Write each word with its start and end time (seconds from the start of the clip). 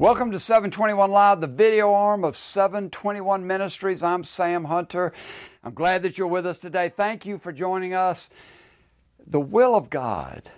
Welcome 0.00 0.30
to 0.30 0.38
721 0.38 1.10
Live, 1.10 1.40
the 1.40 1.48
video 1.48 1.92
arm 1.92 2.22
of 2.22 2.36
721 2.36 3.44
Ministries. 3.44 4.00
I'm 4.00 4.22
Sam 4.22 4.66
Hunter. 4.66 5.12
I'm 5.64 5.74
glad 5.74 6.02
that 6.02 6.16
you're 6.16 6.28
with 6.28 6.46
us 6.46 6.56
today. 6.56 6.88
Thank 6.88 7.26
you 7.26 7.36
for 7.36 7.50
joining 7.50 7.94
us. 7.94 8.30
The 9.26 9.40
will 9.40 9.74
of 9.74 9.90
God. 9.90 10.52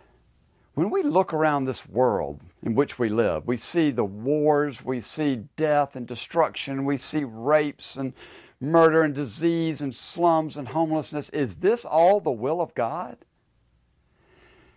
When 0.75 0.91
we 0.91 1.03
look 1.03 1.33
around 1.33 1.65
this 1.65 1.89
world 1.89 2.39
in 2.63 2.75
which 2.75 2.99
we 2.99 3.09
live, 3.09 3.47
we 3.47 3.57
see 3.57 3.91
the 3.91 4.05
wars, 4.05 4.85
we 4.85 5.01
see 5.01 5.37
death 5.57 5.97
and 5.97 6.07
destruction, 6.07 6.85
we 6.85 6.99
see 6.99 7.25
rapes 7.25 7.97
and 7.97 8.13
murder 8.61 9.05
and 9.05 9.15
disease 9.15 9.81
and 9.81 9.95
slums 9.95 10.59
and 10.59 10.69
homelessness. 10.69 11.31
Is 11.31 11.57
this 11.57 11.87
all 11.87 12.21
the 12.21 12.31
will 12.31 12.61
of 12.61 12.75
God? 12.75 13.17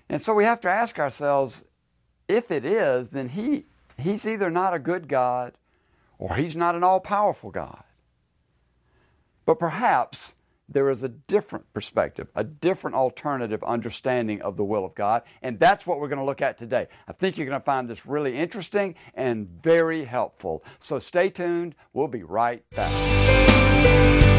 And 0.07 0.21
so 0.21 0.33
we 0.33 0.45
have 0.45 0.61
to 0.61 0.69
ask 0.69 0.99
ourselves 0.99 1.65
if 2.29 2.49
it 2.49 2.63
is, 2.63 3.09
then 3.09 3.27
He 3.27 3.65
He's 4.03 4.25
either 4.25 4.49
not 4.49 4.73
a 4.73 4.79
good 4.79 5.07
God 5.07 5.53
or 6.19 6.35
He's 6.35 6.55
not 6.55 6.75
an 6.75 6.83
all 6.83 6.99
powerful 6.99 7.51
God. 7.51 7.83
But 9.45 9.59
perhaps 9.59 10.35
there 10.69 10.89
is 10.89 11.03
a 11.03 11.09
different 11.09 11.71
perspective, 11.73 12.27
a 12.35 12.43
different 12.43 12.95
alternative 12.95 13.63
understanding 13.63 14.41
of 14.41 14.57
the 14.57 14.63
will 14.63 14.85
of 14.85 14.95
God, 14.95 15.23
and 15.41 15.59
that's 15.59 15.85
what 15.85 15.99
we're 15.99 16.07
going 16.07 16.19
to 16.19 16.25
look 16.25 16.41
at 16.41 16.57
today. 16.57 16.87
I 17.07 17.13
think 17.13 17.37
you're 17.37 17.47
going 17.47 17.59
to 17.59 17.65
find 17.65 17.89
this 17.89 18.05
really 18.05 18.37
interesting 18.37 18.95
and 19.13 19.47
very 19.61 20.03
helpful. 20.03 20.63
So 20.79 20.99
stay 20.99 21.29
tuned. 21.29 21.75
We'll 21.93 22.07
be 22.07 22.23
right 22.23 22.63
back. 22.71 24.32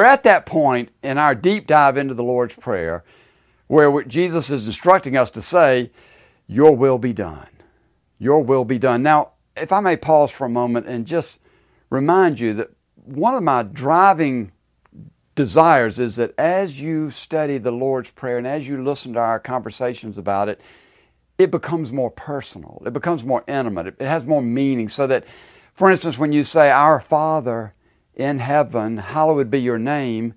We're 0.00 0.06
at 0.06 0.22
that 0.22 0.46
point 0.46 0.88
in 1.02 1.18
our 1.18 1.34
deep 1.34 1.66
dive 1.66 1.98
into 1.98 2.14
the 2.14 2.24
Lord's 2.24 2.54
Prayer 2.54 3.04
where 3.66 4.02
Jesus 4.04 4.48
is 4.48 4.64
instructing 4.64 5.14
us 5.14 5.28
to 5.32 5.42
say, 5.42 5.90
Your 6.46 6.74
will 6.74 6.96
be 6.96 7.12
done. 7.12 7.46
Your 8.18 8.42
will 8.42 8.64
be 8.64 8.78
done. 8.78 9.02
Now, 9.02 9.32
if 9.58 9.72
I 9.72 9.80
may 9.80 9.98
pause 9.98 10.30
for 10.30 10.46
a 10.46 10.48
moment 10.48 10.86
and 10.86 11.06
just 11.06 11.38
remind 11.90 12.40
you 12.40 12.54
that 12.54 12.70
one 13.04 13.34
of 13.34 13.42
my 13.42 13.62
driving 13.62 14.52
desires 15.34 15.98
is 15.98 16.16
that 16.16 16.32
as 16.38 16.80
you 16.80 17.10
study 17.10 17.58
the 17.58 17.70
Lord's 17.70 18.08
Prayer 18.08 18.38
and 18.38 18.46
as 18.46 18.66
you 18.66 18.82
listen 18.82 19.12
to 19.12 19.20
our 19.20 19.38
conversations 19.38 20.16
about 20.16 20.48
it, 20.48 20.62
it 21.36 21.50
becomes 21.50 21.92
more 21.92 22.10
personal. 22.10 22.82
It 22.86 22.94
becomes 22.94 23.22
more 23.22 23.44
intimate. 23.46 23.88
It 23.88 24.00
has 24.00 24.24
more 24.24 24.40
meaning. 24.40 24.88
So 24.88 25.06
that, 25.08 25.26
for 25.74 25.90
instance, 25.90 26.16
when 26.16 26.32
you 26.32 26.42
say, 26.42 26.70
Our 26.70 27.02
Father, 27.02 27.74
in 28.20 28.38
heaven, 28.38 28.98
hallowed 28.98 29.50
be 29.50 29.60
your 29.60 29.78
name, 29.78 30.34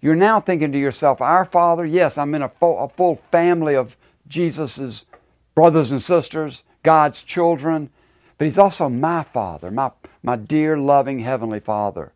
you're 0.00 0.14
now 0.14 0.38
thinking 0.38 0.72
to 0.72 0.78
yourself, 0.78 1.20
Our 1.20 1.44
Father, 1.44 1.84
yes, 1.84 2.16
I'm 2.16 2.34
in 2.34 2.42
a 2.42 2.48
full, 2.48 2.84
a 2.84 2.88
full 2.88 3.16
family 3.32 3.74
of 3.74 3.96
Jesus' 4.28 5.04
brothers 5.54 5.90
and 5.90 6.00
sisters, 6.00 6.62
God's 6.82 7.22
children, 7.24 7.90
but 8.36 8.44
He's 8.44 8.58
also 8.58 8.88
my 8.88 9.24
Father, 9.24 9.70
my, 9.70 9.90
my 10.22 10.36
dear, 10.36 10.78
loving 10.78 11.18
Heavenly 11.18 11.58
Father. 11.58 12.12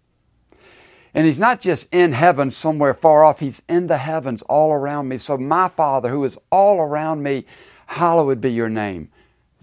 And 1.14 1.26
He's 1.26 1.40
not 1.40 1.60
just 1.60 1.88
in 1.92 2.12
heaven 2.12 2.52
somewhere 2.52 2.94
far 2.94 3.24
off, 3.24 3.40
He's 3.40 3.62
in 3.68 3.88
the 3.88 3.98
heavens 3.98 4.42
all 4.42 4.72
around 4.72 5.08
me. 5.08 5.18
So, 5.18 5.36
my 5.36 5.68
Father, 5.68 6.10
who 6.10 6.24
is 6.24 6.38
all 6.50 6.80
around 6.80 7.24
me, 7.24 7.44
hallowed 7.86 8.40
be 8.40 8.52
your 8.52 8.68
name. 8.68 9.10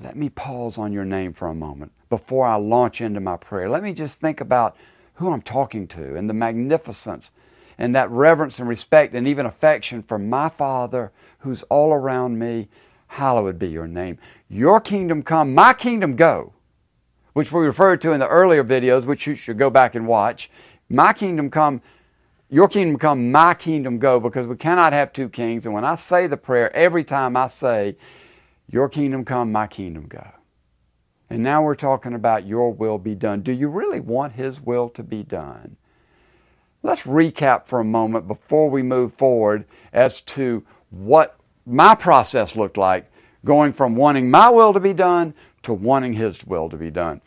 Let 0.02 0.18
me 0.18 0.30
pause 0.30 0.78
on 0.78 0.92
your 0.92 1.06
name 1.06 1.34
for 1.34 1.48
a 1.48 1.56
moment 1.56 1.94
before 2.10 2.46
I 2.46 2.56
launch 2.56 3.00
into 3.02 3.20
my 3.20 3.38
prayer. 3.38 3.70
Let 3.70 3.84
me 3.84 3.94
just 3.94 4.20
think 4.20 4.42
about 4.42 4.76
who 5.19 5.31
I'm 5.31 5.41
talking 5.41 5.85
to 5.90 6.16
and 6.16 6.30
the 6.30 6.34
magnificence 6.34 7.31
and 7.78 7.94
that 7.94 8.09
reverence 8.09 8.57
and 8.57 8.69
respect 8.69 9.13
and 9.13 9.28
even 9.28 9.46
affection 9.46 10.02
for 10.02 10.18
my 10.18 10.47
Father 10.47 11.12
who's 11.40 11.63
all 11.63 11.91
around 11.91 12.40
me. 12.40 12.69
Hallowed 13.07 13.59
be 13.59 13.68
your 13.68 13.88
name. 13.88 14.18
Your 14.50 14.80
kingdom 14.80 15.22
come, 15.22 15.53
my 15.53 15.74
kingdom 15.74 16.16
go, 16.16 16.53
which 17.34 17.52
we 17.52 17.66
referred 17.66 18.00
to 18.02 18.13
in 18.13 18.22
the 18.22 18.28
earlier 18.28 18.63
videos, 18.63 19.06
which 19.06 19.28
you 19.28 19.35
should 19.35 19.57
go 19.57 19.69
back 19.69 19.96
and 19.96 20.07
watch. 20.07 20.50
My 20.90 21.12
kingdom 21.12 21.50
come, 21.50 21.81
your 22.50 22.69
kingdom 22.69 22.97
come, 22.97 23.30
my 23.30 23.53
kingdom 23.56 24.00
go, 24.00 24.22
because 24.22 24.47
we 24.47 24.56
cannot 24.56 24.94
have 24.94 25.12
two 25.12 25.28
kings. 25.28 25.66
And 25.66 25.75
when 25.75 25.84
I 25.84 25.96
say 25.96 26.28
the 26.28 26.38
prayer, 26.38 26.74
every 26.74 27.03
time 27.03 27.36
I 27.36 27.47
say, 27.47 27.97
Your 28.72 28.88
kingdom 28.88 29.25
come, 29.25 29.51
my 29.51 29.68
kingdom 29.68 30.07
go. 30.07 30.25
And 31.30 31.44
now 31.44 31.62
we're 31.62 31.76
talking 31.76 32.14
about 32.14 32.48
your 32.48 32.72
will 32.72 32.98
be 32.98 33.16
done. 33.16 33.42
Do 33.42 33.52
you 33.52 33.68
really 33.68 34.00
want 34.00 34.34
His 34.34 34.60
will 34.60 34.90
to 34.90 35.04
be 35.04 35.24
done? 35.24 35.78
Let's 36.82 37.04
recap 37.04 37.68
for 37.68 37.80
a 37.80 37.86
moment 37.86 38.28
before 38.28 38.70
we 38.70 38.82
move 38.82 39.14
forward 39.14 39.66
as 39.94 40.22
to 40.22 40.66
what 40.90 41.38
my 41.66 41.94
process 41.94 42.56
looked 42.56 42.78
like 42.78 43.12
going 43.46 43.74
from 43.74 43.96
wanting 43.96 44.32
my 44.32 44.50
will 44.50 44.74
to 44.74 44.80
be 44.80 44.94
done 44.94 45.34
to 45.64 45.74
wanting 45.74 46.14
His 46.14 46.44
will 46.46 46.70
to 46.70 46.78
be 46.78 46.90
done. 46.90 47.22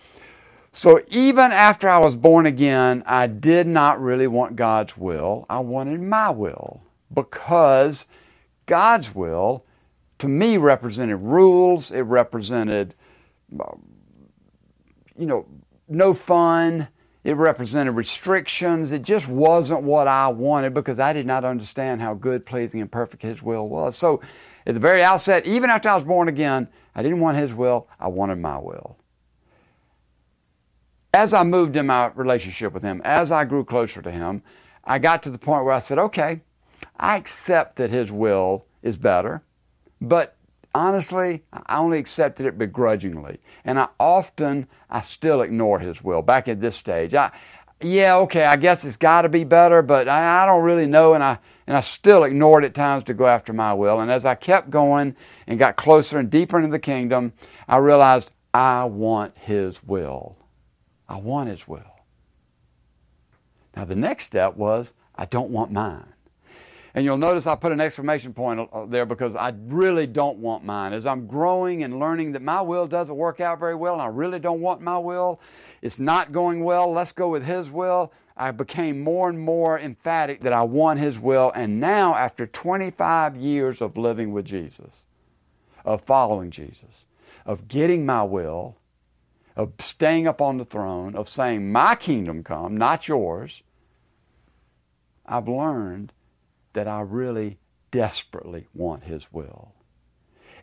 So 0.73 1.03
even 1.09 1.53
after 1.53 1.89
I 1.89 1.99
was 1.99 2.17
born 2.17 2.47
again, 2.47 3.03
I 3.07 3.27
did 3.27 3.67
not 3.67 4.01
really 4.01 4.27
want 4.27 4.57
God's 4.57 4.97
will. 4.97 5.45
I 5.51 5.59
wanted 5.59 6.01
my 6.01 6.31
will 6.31 6.83
because 7.13 8.07
God's 8.67 9.15
will 9.15 9.65
to 10.23 10.29
me 10.29 10.57
represented 10.57 11.19
rules, 11.19 11.91
it 11.91 12.03
represented 12.03 12.95
uh, 13.59 13.73
you 15.23 15.29
know, 15.29 15.47
no 15.89 16.13
fun. 16.15 16.89
It 17.23 17.37
represented 17.37 17.95
restrictions. 17.95 18.91
It 18.91 19.03
just 19.03 19.29
wasn't 19.29 19.85
what 19.85 20.09
I 20.09 20.27
wanted 20.27 20.75
because 20.75 20.99
I 20.99 21.13
did 21.13 21.27
not 21.27 21.45
understand 21.45 22.01
how 22.01 22.15
good, 22.15 22.45
pleasing, 22.45 22.81
and 22.81 22.91
perfect 22.91 23.23
His 23.23 23.41
will 23.41 23.69
was. 23.69 23.97
So, 23.97 24.21
at 24.67 24.75
the 24.75 24.81
very 24.81 25.05
outset, 25.05 25.47
even 25.47 25.71
after 25.71 25.89
I 25.89 25.95
was 25.95 26.05
born 26.05 26.27
again, 26.27 26.67
I 26.97 27.05
didn't 27.05 27.21
want 27.21 27.37
His 27.37 27.55
will, 27.55 27.87
I 28.01 28.09
wanted 28.09 28.39
my 28.39 28.59
will. 28.59 28.97
As 31.15 31.33
I 31.33 31.45
moved 31.45 31.77
in 31.77 31.87
my 31.87 32.07
relationship 32.17 32.73
with 32.73 32.83
Him, 32.83 33.01
as 33.05 33.31
I 33.31 33.45
grew 33.45 33.65
closer 33.65 34.03
to 34.03 34.11
Him, 34.11 34.43
I 34.83 34.99
got 34.99 35.23
to 35.23 35.31
the 35.31 35.39
point 35.39 35.65
where 35.65 35.75
I 35.75 35.79
said, 35.79 36.01
okay, 36.01 36.41
I 36.99 37.17
accept 37.17 37.77
that 37.77 37.91
His 37.91 38.11
will 38.11 38.67
is 38.83 38.97
better, 38.97 39.45
but 40.01 40.37
honestly, 40.75 41.43
I 41.53 41.79
only 41.79 41.99
accepted 41.99 42.47
it 42.47 42.59
begrudgingly. 42.59 43.39
And 43.65 43.79
I 43.79 43.89
often, 43.99 44.69
I 44.91 45.01
still 45.01 45.43
ignore 45.43 45.79
His 45.79 46.03
will. 46.03 46.23
Back 46.23 46.49
at 46.49 46.61
this 46.61 46.77
stage, 46.77 47.15
I, 47.15 47.31
yeah, 47.81 48.17
okay, 48.17 48.45
I 48.45 48.57
guess 48.57 48.85
it's 48.85 48.97
got 48.97 49.23
to 49.23 49.29
be 49.29 49.45
better, 49.45 49.83
but 49.83 50.09
I, 50.09 50.43
I, 50.43 50.47
don't 50.47 50.63
really 50.63 50.87
know. 50.87 51.15
And 51.15 51.25
I, 51.25 51.39
and 51.67 51.77
I 51.77 51.81
still 51.81 52.25
ignored 52.25 52.65
at 52.65 52.75
times 52.75 53.05
to 53.05 53.15
go 53.15 53.27
after 53.27 53.53
my 53.53 53.75
will. 53.75 54.01
And 54.01 54.11
as 54.11 54.25
I 54.25 54.35
kept 54.35 54.71
going 54.71 55.17
and 55.47 55.59
got 55.59 55.77
closer 55.77 56.19
and 56.19 56.31
deeper 56.31 56.59
into 56.59 56.71
the 56.71 56.79
kingdom, 56.79 57.33
I 57.69 57.79
realized 57.79 58.31
I 58.55 58.85
want 58.85 59.37
His 59.37 59.83
will. 59.83 60.37
I 61.09 61.17
want 61.17 61.51
His 61.51 61.67
will. 61.67 61.81
Now, 63.77 63.85
the 63.85 63.97
next 63.97 64.25
step 64.25 64.57
was 64.57 64.93
I 65.17 65.25
don't 65.25 65.51
want 65.51 65.73
mine. 65.73 66.12
And 66.95 67.05
you'll 67.07 67.17
notice 67.17 67.47
I 67.47 67.55
put 67.55 67.73
an 67.73 67.81
exclamation 67.81 68.35
point 68.35 68.69
there 68.91 69.07
because 69.07 69.35
I 69.35 69.55
really 69.67 70.07
don't 70.07 70.39
want 70.39 70.63
mine. 70.65 70.93
As 70.93 71.07
I'm 71.07 71.27
growing 71.27 71.85
and 71.85 71.99
learning 71.99 72.33
that 72.33 72.43
my 72.43 72.61
will 72.61 72.87
doesn't 72.87 73.17
work 73.17 73.41
out 73.41 73.59
very 73.59 73.75
well 73.75 73.95
and 73.95 74.03
I 74.03 74.07
really 74.07 74.39
don't 74.39 74.61
want 74.61 74.83
my 74.83 74.99
will, 74.99 75.41
it's 75.81 75.99
not 75.99 76.33
going 76.33 76.63
well, 76.65 76.93
let's 76.93 77.13
go 77.13 77.31
with 77.31 77.45
His 77.45 77.71
will. 77.71 78.13
I 78.37 78.51
became 78.51 79.01
more 79.01 79.31
and 79.31 79.41
more 79.41 79.79
emphatic 79.79 80.43
that 80.43 80.53
I 80.53 80.63
want 80.63 81.01
His 81.01 81.19
will. 81.19 81.51
And 81.55 81.81
now, 81.81 82.15
after 82.15 82.47
25 82.47 83.37
years 83.37 83.81
of 83.81 83.97
living 83.97 84.33
with 84.33 84.45
Jesus, 84.45 85.05
of 85.85 86.03
following 86.03 86.51
Jesus, 86.51 87.07
of 87.47 87.69
getting 87.69 88.05
my 88.05 88.23
will, 88.23 88.77
of 89.57 89.73
staying 89.81 90.27
up 90.27 90.41
on 90.41 90.59
the 90.59 90.65
throne, 90.65 91.15
of 91.15 91.29
saying, 91.29 91.73
My 91.73 91.95
kingdom 91.95 92.43
come, 92.43 92.77
not 92.77 93.09
yours, 93.09 93.63
I've 95.27 95.49
learned 95.49 96.13
that 96.73 96.89
I 96.89 97.01
really 97.01 97.59
desperately 97.91 98.67
want 98.75 99.05
His 99.05 99.33
will. 99.33 99.73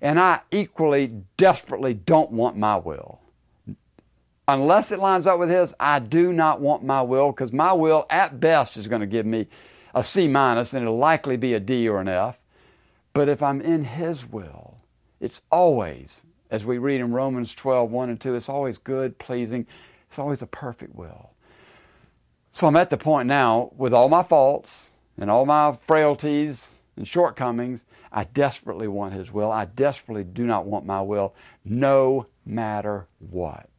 And 0.02 0.20
I 0.20 0.42
equally 0.52 1.24
desperately 1.38 1.94
don't 1.94 2.32
want 2.32 2.58
my 2.58 2.78
will. 2.78 3.20
Unless 4.48 4.92
it 4.92 5.00
lines 5.00 5.28
up 5.28 5.40
with 5.40 5.50
His, 5.50 5.74
I 5.80 6.00
do 6.00 6.34
not 6.34 6.60
want 6.60 6.84
my 6.84 7.02
will 7.02 7.32
because 7.32 7.54
my 7.54 7.72
will 7.74 8.06
at 8.10 8.40
best 8.40 8.78
is 8.78 8.88
going 8.88 9.02
to 9.02 9.08
give 9.08 9.26
me 9.26 9.48
a 9.94 10.04
C 10.04 10.28
minus 10.28 10.74
and 10.74 10.84
it'll 10.84 10.98
likely 10.98 11.38
be 11.38 11.54
a 11.54 11.60
D 11.60 11.88
or 11.88 12.00
an 12.02 12.08
F. 12.08 12.38
But 13.14 13.30
if 13.30 13.44
I'm 13.44 13.62
in 13.62 13.84
His 13.84 14.26
will, 14.26 14.78
it's 15.20 15.42
always, 15.52 16.22
as 16.50 16.66
we 16.66 16.78
read 16.78 17.02
in 17.02 17.12
Romans 17.12 17.54
12, 17.54 17.92
1 17.92 18.10
and 18.10 18.20
2, 18.20 18.36
it's 18.36 18.50
always 18.50 18.78
good, 18.78 19.18
pleasing, 19.20 19.68
it's 20.08 20.18
always 20.18 20.42
a 20.42 20.48
perfect 20.48 20.96
will. 20.96 21.32
So 22.52 22.66
I'm 22.66 22.76
at 22.76 22.90
the 22.90 22.98
point 22.98 23.28
now, 23.28 23.72
with 23.78 23.94
all 23.94 24.10
my 24.10 24.24
faults 24.24 24.89
and 25.20 25.30
all 25.30 25.46
my 25.46 25.78
frailties 25.86 26.68
and 26.96 27.08
shortcomings, 27.08 27.84
I 28.12 28.24
desperately 28.24 28.88
want 28.88 29.14
His 29.14 29.32
will. 29.32 29.52
I 29.52 29.66
desperately 29.66 30.24
do 30.24 30.46
not 30.46 30.66
want 30.66 30.86
my 30.86 31.02
will, 31.02 31.36
no 31.64 32.28
matter 32.46 33.08
what. 33.20 33.70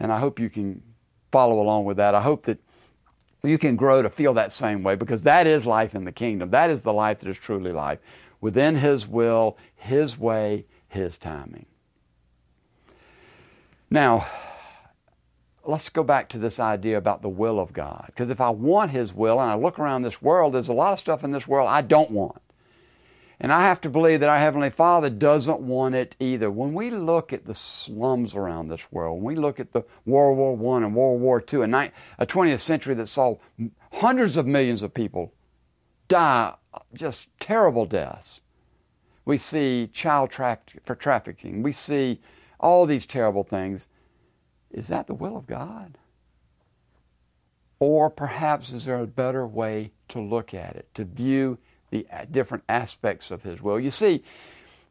And 0.00 0.10
I 0.10 0.18
hope 0.18 0.40
you 0.40 0.50
can 0.50 0.82
follow 1.30 1.60
along 1.60 1.84
with 1.84 1.98
that. 1.98 2.14
I 2.14 2.22
hope 2.22 2.44
that 2.44 2.58
you 3.44 3.58
can 3.58 3.76
grow 3.76 4.02
to 4.02 4.10
feel 4.10 4.34
that 4.34 4.52
same 4.52 4.82
way 4.82 4.94
because 4.94 5.22
that 5.22 5.46
is 5.46 5.66
life 5.66 5.94
in 5.94 6.04
the 6.04 6.12
kingdom. 6.12 6.50
That 6.50 6.70
is 6.70 6.82
the 6.82 6.92
life 6.92 7.20
that 7.20 7.28
is 7.28 7.36
truly 7.36 7.72
life. 7.72 7.98
Within 8.40 8.76
His 8.76 9.06
will, 9.06 9.56
His 9.76 10.18
way, 10.18 10.66
His 10.88 11.18
timing. 11.18 11.66
Now, 13.90 14.26
let's 15.64 15.88
go 15.88 16.02
back 16.02 16.28
to 16.30 16.38
this 16.38 16.58
idea 16.58 16.98
about 16.98 17.22
the 17.22 17.28
will 17.28 17.60
of 17.60 17.72
God. 17.72 18.04
Because 18.06 18.30
if 18.30 18.40
I 18.40 18.50
want 18.50 18.90
His 18.90 19.14
will 19.14 19.40
and 19.40 19.50
I 19.50 19.54
look 19.54 19.78
around 19.78 20.02
this 20.02 20.20
world, 20.20 20.54
there's 20.54 20.68
a 20.68 20.74
lot 20.74 20.92
of 20.92 20.98
stuff 20.98 21.24
in 21.24 21.32
this 21.32 21.46
world 21.48 21.68
I 21.68 21.82
don't 21.82 22.10
want. 22.10 22.40
And 23.40 23.52
I 23.52 23.62
have 23.62 23.80
to 23.80 23.90
believe 23.90 24.20
that 24.20 24.28
our 24.28 24.38
Heavenly 24.38 24.70
Father 24.70 25.10
doesn't 25.10 25.58
want 25.58 25.96
it 25.96 26.14
either. 26.20 26.48
When 26.48 26.74
we 26.74 26.90
look 26.90 27.32
at 27.32 27.44
the 27.44 27.56
slums 27.56 28.36
around 28.36 28.68
this 28.68 28.86
world, 28.92 29.16
when 29.16 29.34
we 29.34 29.40
look 29.40 29.58
at 29.58 29.72
the 29.72 29.82
World 30.06 30.38
War 30.38 30.76
I 30.76 30.84
and 30.84 30.94
World 30.94 31.20
War 31.20 31.42
II, 31.52 31.62
a, 31.62 32.26
20th 32.26 32.60
century 32.60 32.94
that 32.94 33.08
saw 33.08 33.38
hundreds 33.94 34.36
of 34.36 34.46
millions 34.46 34.82
of 34.82 34.94
people 34.94 35.32
die 36.06 36.54
just 36.94 37.28
terrible 37.40 37.84
deaths. 37.84 38.40
We 39.24 39.38
see 39.38 39.90
child 39.92 40.30
tra- 40.30 40.58
for 40.84 40.94
trafficking. 40.94 41.62
We 41.62 41.72
see 41.72 42.20
all 42.60 42.86
these 42.86 43.06
terrible 43.06 43.42
things. 43.42 43.88
Is 44.72 44.88
that 44.88 45.06
the 45.06 45.14
will 45.14 45.36
of 45.36 45.46
God? 45.46 45.98
Or 47.78 48.10
perhaps 48.10 48.72
is 48.72 48.84
there 48.84 49.00
a 49.00 49.06
better 49.06 49.46
way 49.46 49.90
to 50.08 50.20
look 50.20 50.54
at 50.54 50.76
it, 50.76 50.88
to 50.94 51.04
view 51.04 51.58
the 51.90 52.06
uh, 52.12 52.26
different 52.30 52.64
aspects 52.68 53.30
of 53.30 53.42
His 53.42 53.60
will? 53.60 53.80
You 53.80 53.90
see, 53.90 54.22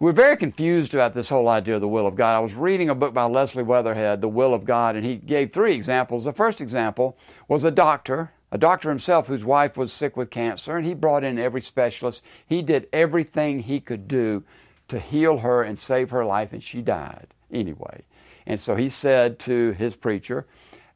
we're 0.01 0.11
very 0.11 0.35
confused 0.35 0.93
about 0.93 1.13
this 1.13 1.29
whole 1.29 1.47
idea 1.47 1.75
of 1.75 1.81
the 1.81 1.87
will 1.87 2.07
of 2.07 2.15
God. 2.15 2.35
I 2.35 2.39
was 2.39 2.55
reading 2.55 2.89
a 2.89 2.95
book 2.95 3.13
by 3.13 3.25
Leslie 3.25 3.63
Weatherhead, 3.63 4.19
The 4.19 4.27
Will 4.27 4.53
of 4.53 4.65
God, 4.65 4.95
and 4.95 5.05
he 5.05 5.15
gave 5.15 5.51
three 5.51 5.75
examples. 5.75 6.23
The 6.23 6.33
first 6.33 6.59
example 6.59 7.17
was 7.47 7.63
a 7.63 7.71
doctor, 7.71 8.31
a 8.51 8.57
doctor 8.57 8.89
himself 8.89 9.27
whose 9.27 9.45
wife 9.45 9.77
was 9.77 9.93
sick 9.93 10.17
with 10.17 10.31
cancer, 10.31 10.75
and 10.75 10.85
he 10.85 10.95
brought 10.95 11.23
in 11.23 11.37
every 11.37 11.61
specialist. 11.61 12.23
He 12.47 12.63
did 12.63 12.89
everything 12.91 13.61
he 13.61 13.79
could 13.79 14.07
do 14.07 14.43
to 14.87 14.99
heal 14.99 15.37
her 15.37 15.61
and 15.61 15.77
save 15.77 16.09
her 16.09 16.25
life, 16.25 16.51
and 16.51 16.63
she 16.63 16.81
died 16.81 17.27
anyway. 17.53 18.01
And 18.45 18.59
so 18.59 18.75
he 18.75 18.89
said 18.89 19.39
to 19.39 19.71
his 19.73 19.95
preacher, 19.95 20.47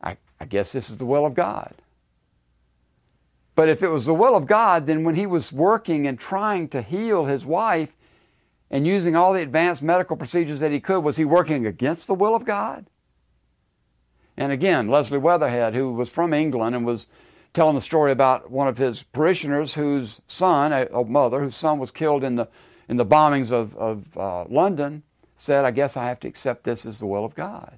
I, 0.03 0.17
I 0.39 0.45
guess 0.45 0.71
this 0.71 0.89
is 0.89 0.97
the 0.97 1.05
will 1.05 1.25
of 1.25 1.33
God. 1.33 1.75
But 3.55 3.69
if 3.69 3.81
it 3.81 3.87
was 3.87 4.05
the 4.05 4.13
will 4.13 4.35
of 4.35 4.47
God, 4.47 4.85
then 4.85 5.03
when 5.03 5.15
he 5.15 5.25
was 5.25 5.53
working 5.53 6.07
and 6.07 6.19
trying 6.19 6.67
to 6.69 6.81
heal 6.81 7.25
his 7.25 7.45
wife 7.45 7.95
and 8.69 8.85
using 8.85 9.15
all 9.15 9.33
the 9.33 9.41
advanced 9.41 9.81
medical 9.81 10.17
procedures 10.17 10.59
that 10.59 10.71
he 10.71 10.79
could, 10.79 10.99
was 10.99 11.17
he 11.17 11.25
working 11.25 11.65
against 11.65 12.07
the 12.07 12.15
will 12.15 12.35
of 12.35 12.43
God? 12.43 12.85
And 14.35 14.51
again, 14.51 14.89
Leslie 14.89 15.17
Weatherhead, 15.17 15.73
who 15.73 15.93
was 15.93 16.09
from 16.09 16.33
England 16.33 16.75
and 16.75 16.85
was 16.85 17.07
telling 17.53 17.75
the 17.75 17.81
story 17.81 18.11
about 18.11 18.51
one 18.51 18.67
of 18.67 18.77
his 18.77 19.01
parishioners 19.01 19.73
whose 19.73 20.19
son, 20.27 20.73
a, 20.73 21.03
mother, 21.05 21.39
whose 21.39 21.55
son 21.55 21.79
was 21.79 21.89
killed 21.89 22.21
in 22.21 22.35
the, 22.35 22.49
in 22.89 22.97
the 22.97 23.05
bombings 23.05 23.53
of, 23.53 23.73
of 23.77 24.17
uh, 24.17 24.43
London, 24.49 25.03
said, 25.35 25.65
I 25.65 25.71
guess 25.71 25.97
I 25.97 26.07
have 26.07 26.19
to 26.21 26.27
accept 26.27 26.63
this 26.63 26.85
as 26.85 26.99
the 26.99 27.05
will 27.05 27.25
of 27.25 27.35
God. 27.35 27.77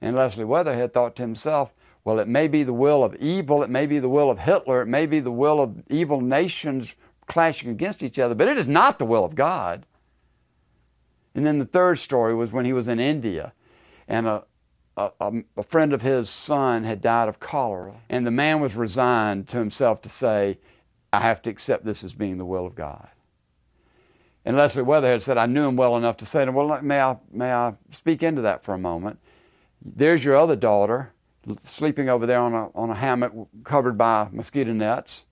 And 0.00 0.14
Leslie 0.14 0.44
Weatherhead 0.44 0.92
thought 0.92 1.16
to 1.16 1.22
himself, 1.22 1.72
well, 2.04 2.18
it 2.20 2.28
may 2.28 2.46
be 2.46 2.62
the 2.62 2.72
will 2.72 3.02
of 3.02 3.16
evil, 3.16 3.62
it 3.62 3.70
may 3.70 3.86
be 3.86 3.98
the 3.98 4.08
will 4.08 4.30
of 4.30 4.38
Hitler, 4.38 4.82
it 4.82 4.86
may 4.86 5.06
be 5.06 5.18
the 5.18 5.32
will 5.32 5.60
of 5.60 5.82
evil 5.90 6.20
nations 6.20 6.94
clashing 7.26 7.70
against 7.70 8.02
each 8.02 8.18
other, 8.18 8.34
but 8.34 8.48
it 8.48 8.58
is 8.58 8.68
not 8.68 8.98
the 8.98 9.04
will 9.04 9.24
of 9.24 9.34
God. 9.34 9.84
And 11.34 11.44
then 11.44 11.58
the 11.58 11.64
third 11.64 11.98
story 11.98 12.34
was 12.34 12.52
when 12.52 12.64
he 12.64 12.72
was 12.72 12.88
in 12.88 13.00
India 13.00 13.52
and 14.08 14.26
a, 14.26 14.44
a, 14.96 15.10
a, 15.56 15.62
friend 15.62 15.92
of 15.92 16.00
his 16.00 16.30
son 16.30 16.84
had 16.84 17.00
died 17.00 17.28
of 17.28 17.40
cholera. 17.40 17.94
And 18.08 18.26
the 18.26 18.30
man 18.30 18.60
was 18.60 18.76
resigned 18.76 19.48
to 19.48 19.58
himself 19.58 20.00
to 20.02 20.08
say, 20.08 20.58
I 21.12 21.20
have 21.20 21.42
to 21.42 21.50
accept 21.50 21.84
this 21.84 22.04
as 22.04 22.14
being 22.14 22.38
the 22.38 22.44
will 22.44 22.66
of 22.66 22.74
God. 22.74 23.08
And 24.46 24.56
Leslie 24.56 24.82
Weatherhead 24.82 25.24
said, 25.24 25.38
I 25.38 25.46
knew 25.46 25.66
him 25.66 25.74
well 25.74 25.96
enough 25.96 26.18
to 26.18 26.26
say 26.26 26.44
to 26.44 26.48
him, 26.48 26.54
Well, 26.54 26.80
may 26.80 27.00
I, 27.00 27.16
may 27.32 27.52
I 27.52 27.74
speak 27.90 28.22
into 28.22 28.42
that 28.42 28.62
for 28.62 28.74
a 28.74 28.78
moment? 28.78 29.18
There's 29.84 30.24
your 30.24 30.36
other 30.36 30.54
daughter 30.54 31.12
sleeping 31.64 32.08
over 32.08 32.26
there 32.26 32.38
on 32.38 32.54
a, 32.54 32.68
on 32.76 32.90
a 32.90 32.94
hammock 32.94 33.32
covered 33.64 33.98
by 33.98 34.28
mosquito 34.30 34.72
nets 34.72 35.24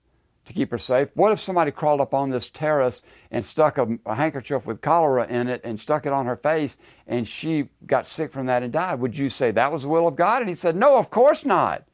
to 0.45 0.53
keep 0.53 0.69
her 0.69 0.77
safe. 0.77 1.09
What 1.15 1.31
if 1.31 1.39
somebody 1.39 1.71
crawled 1.71 2.01
up 2.01 2.13
on 2.13 2.29
this 2.29 2.49
terrace 2.49 3.01
and 3.31 3.45
stuck 3.45 3.77
a, 3.77 3.87
a, 4.05 4.15
handkerchief 4.15 4.65
with 4.65 4.81
cholera 4.81 5.25
in 5.27 5.47
it 5.47 5.61
and 5.63 5.79
stuck 5.79 6.05
it 6.05 6.11
on 6.11 6.25
her 6.25 6.35
face 6.35 6.77
and 7.07 7.25
she 7.25 7.69
got 7.85 8.09
sick 8.09 8.33
from 8.33 8.47
that 8.47 8.63
and 8.63 8.73
died? 8.73 8.99
Would 8.99 9.17
you 9.17 9.29
say 9.29 9.49
that 9.51 9.71
was 9.71 9.83
the 9.83 9.89
will 9.89 10.09
of 10.09 10.17
God? 10.17 10.41
And 10.41 10.49
he 10.49 10.55
said, 10.55 10.75
No, 10.75 10.99
of 10.99 11.09
course 11.09 11.45
not. 11.45 11.85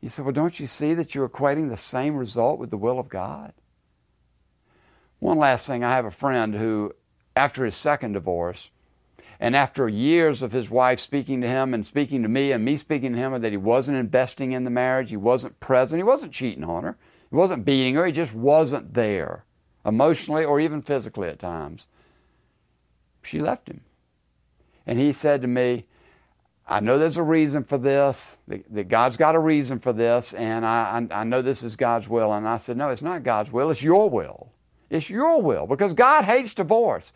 He 0.00 0.08
said, 0.08 0.24
Well, 0.24 0.32
don't 0.32 0.60
you 0.60 0.68
see 0.68 0.94
that 0.94 1.12
you're 1.12 1.28
equating 1.28 1.70
the 1.70 1.76
same 1.76 2.14
result 2.14 2.60
with 2.60 2.70
the 2.70 2.76
will 2.76 3.00
of 3.00 3.08
God? 3.08 3.52
One 5.18 5.38
last 5.38 5.66
thing 5.66 5.82
I 5.82 5.94
have 5.94 6.04
a 6.04 6.10
friend 6.10 6.54
who, 6.54 6.92
after 7.34 7.64
his 7.64 7.76
second 7.76 8.12
divorce, 8.12 8.70
and 9.38 9.54
after 9.54 9.88
years 9.88 10.42
of 10.42 10.52
his 10.52 10.70
wife 10.70 10.98
speaking 10.98 11.40
to 11.42 11.48
him 11.48 11.74
and 11.74 11.86
speaking 11.86 12.22
to 12.22 12.28
me 12.28 12.52
and 12.52 12.64
me 12.64 12.76
speaking 12.76 13.12
to 13.12 13.18
him 13.18 13.40
that 13.40 13.52
he 13.52 13.58
wasn't 13.58 13.98
investing 13.98 14.52
in 14.52 14.64
the 14.64 14.70
marriage, 14.70 15.10
he 15.10 15.16
wasn't 15.16 15.58
present, 15.60 15.98
he 15.98 16.04
wasn't 16.04 16.32
cheating 16.32 16.64
on 16.64 16.84
her, 16.84 16.96
he 17.30 17.36
wasn't 17.36 17.64
beating 17.64 17.94
her, 17.94 18.06
he 18.06 18.12
just 18.12 18.32
wasn't 18.34 18.94
there, 18.94 19.44
emotionally 19.84 20.44
or 20.44 20.60
even 20.60 20.80
physically 20.80 21.28
at 21.28 21.38
times. 21.38 21.86
She 23.22 23.40
left 23.40 23.68
him. 23.68 23.80
And 24.86 24.98
he 24.98 25.12
said 25.12 25.42
to 25.42 25.48
me, 25.48 25.86
I 26.68 26.80
know 26.80 26.98
there's 26.98 27.16
a 27.16 27.22
reason 27.22 27.62
for 27.62 27.78
this, 27.78 28.38
that 28.48 28.88
God's 28.88 29.16
got 29.16 29.34
a 29.36 29.38
reason 29.38 29.78
for 29.78 29.92
this, 29.92 30.32
and 30.32 30.66
I, 30.66 31.06
I, 31.12 31.24
know 31.24 31.40
this 31.40 31.62
is 31.62 31.76
God's 31.76 32.08
will. 32.08 32.32
And 32.32 32.48
I 32.48 32.56
said, 32.56 32.76
No, 32.76 32.88
it's 32.88 33.02
not 33.02 33.22
God's 33.22 33.52
will, 33.52 33.70
it's 33.70 33.82
your 33.82 34.10
will. 34.10 34.50
It's 34.90 35.10
your 35.10 35.42
will 35.42 35.66
because 35.66 35.94
God 35.94 36.24
hates 36.24 36.54
divorce. 36.54 37.12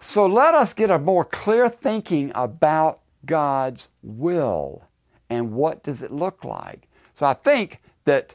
So 0.00 0.26
let 0.26 0.54
us 0.54 0.74
get 0.74 0.90
a 0.90 0.98
more 0.98 1.24
clear 1.24 1.68
thinking 1.68 2.32
about 2.34 3.00
God's 3.24 3.88
will 4.02 4.84
and 5.30 5.52
what 5.52 5.82
does 5.82 6.02
it 6.02 6.12
look 6.12 6.44
like. 6.44 6.88
So 7.14 7.26
I 7.26 7.34
think 7.34 7.80
that 8.04 8.34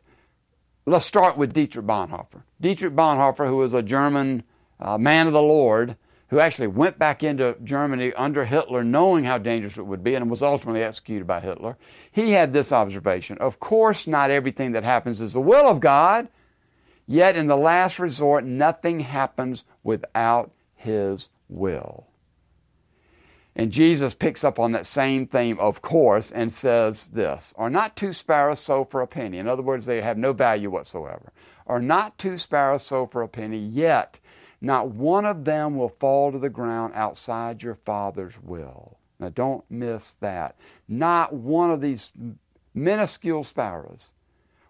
let's 0.86 1.06
start 1.06 1.38
with 1.38 1.54
Dietrich 1.54 1.86
Bonhoeffer. 1.86 2.42
Dietrich 2.60 2.96
Bonhoeffer, 2.96 3.48
who 3.48 3.58
was 3.58 3.74
a 3.74 3.84
German 3.84 4.44
uh, 4.80 4.98
man 4.98 5.28
of 5.28 5.34
the 5.34 5.42
Lord, 5.42 5.96
who 6.30 6.40
actually 6.40 6.68
went 6.68 6.98
back 7.00 7.24
into 7.24 7.56
Germany 7.64 8.14
under 8.14 8.46
Hitler, 8.46 8.84
knowing 8.84 9.24
how 9.24 9.38
dangerous 9.38 9.78
it 9.78 9.86
would 9.86 10.04
be, 10.04 10.16
and 10.16 10.30
was 10.30 10.42
ultimately 10.42 10.84
executed 10.84 11.26
by 11.26 11.40
Hitler. 11.40 11.76
He 12.12 12.32
had 12.32 12.54
this 12.54 12.72
observation 12.72 13.38
Of 13.40 13.60
course, 13.60 14.08
not 14.08 14.32
everything 14.32 14.74
that 14.74 14.84
happens 14.84 15.22
is 15.22 15.34
the 15.34 15.42
will 15.42 15.68
of 15.68 15.80
God, 15.80 16.28
Yet 17.12 17.36
in 17.36 17.48
the 17.48 17.58
last 17.58 17.98
resort, 17.98 18.46
nothing 18.46 19.00
happens 19.00 19.64
without 19.84 20.52
His 20.76 21.28
will. 21.48 22.06
And 23.56 23.72
Jesus 23.72 24.14
picks 24.14 24.44
up 24.44 24.60
on 24.60 24.74
that 24.74 24.86
same 24.86 25.26
theme, 25.26 25.58
of 25.58 25.82
course, 25.82 26.32
and 26.32 26.54
says 26.54 27.08
this 27.08 27.52
Are 27.58 27.72
not 27.72 27.96
two 27.96 28.14
sparrows 28.14 28.60
sold 28.60 28.92
for 28.92 29.02
a 29.02 29.08
penny? 29.08 29.40
In 29.40 29.48
other 29.48 29.64
words, 29.64 29.88
they 29.88 30.02
have 30.02 30.20
no 30.20 30.34
value 30.34 30.70
whatsoever. 30.70 31.34
Are 31.66 31.82
not 31.82 32.16
two 32.20 32.38
sparrows 32.38 32.84
sold 32.84 33.12
for 33.12 33.24
a 33.24 33.28
penny? 33.28 33.58
Yet 33.58 34.20
not 34.62 34.90
one 34.90 35.26
of 35.26 35.46
them 35.46 35.78
will 35.78 35.90
fall 35.90 36.32
to 36.32 36.38
the 36.38 36.48
ground 36.48 36.94
outside 36.96 37.64
your 37.64 37.80
Father's 37.86 38.40
will. 38.44 39.00
Now 39.20 39.30
don't 39.30 39.64
miss 39.72 40.14
that. 40.20 40.58
Not 40.88 41.34
one 41.34 41.72
of 41.72 41.82
these 41.82 42.12
minuscule 42.76 43.44
sparrows 43.44 44.12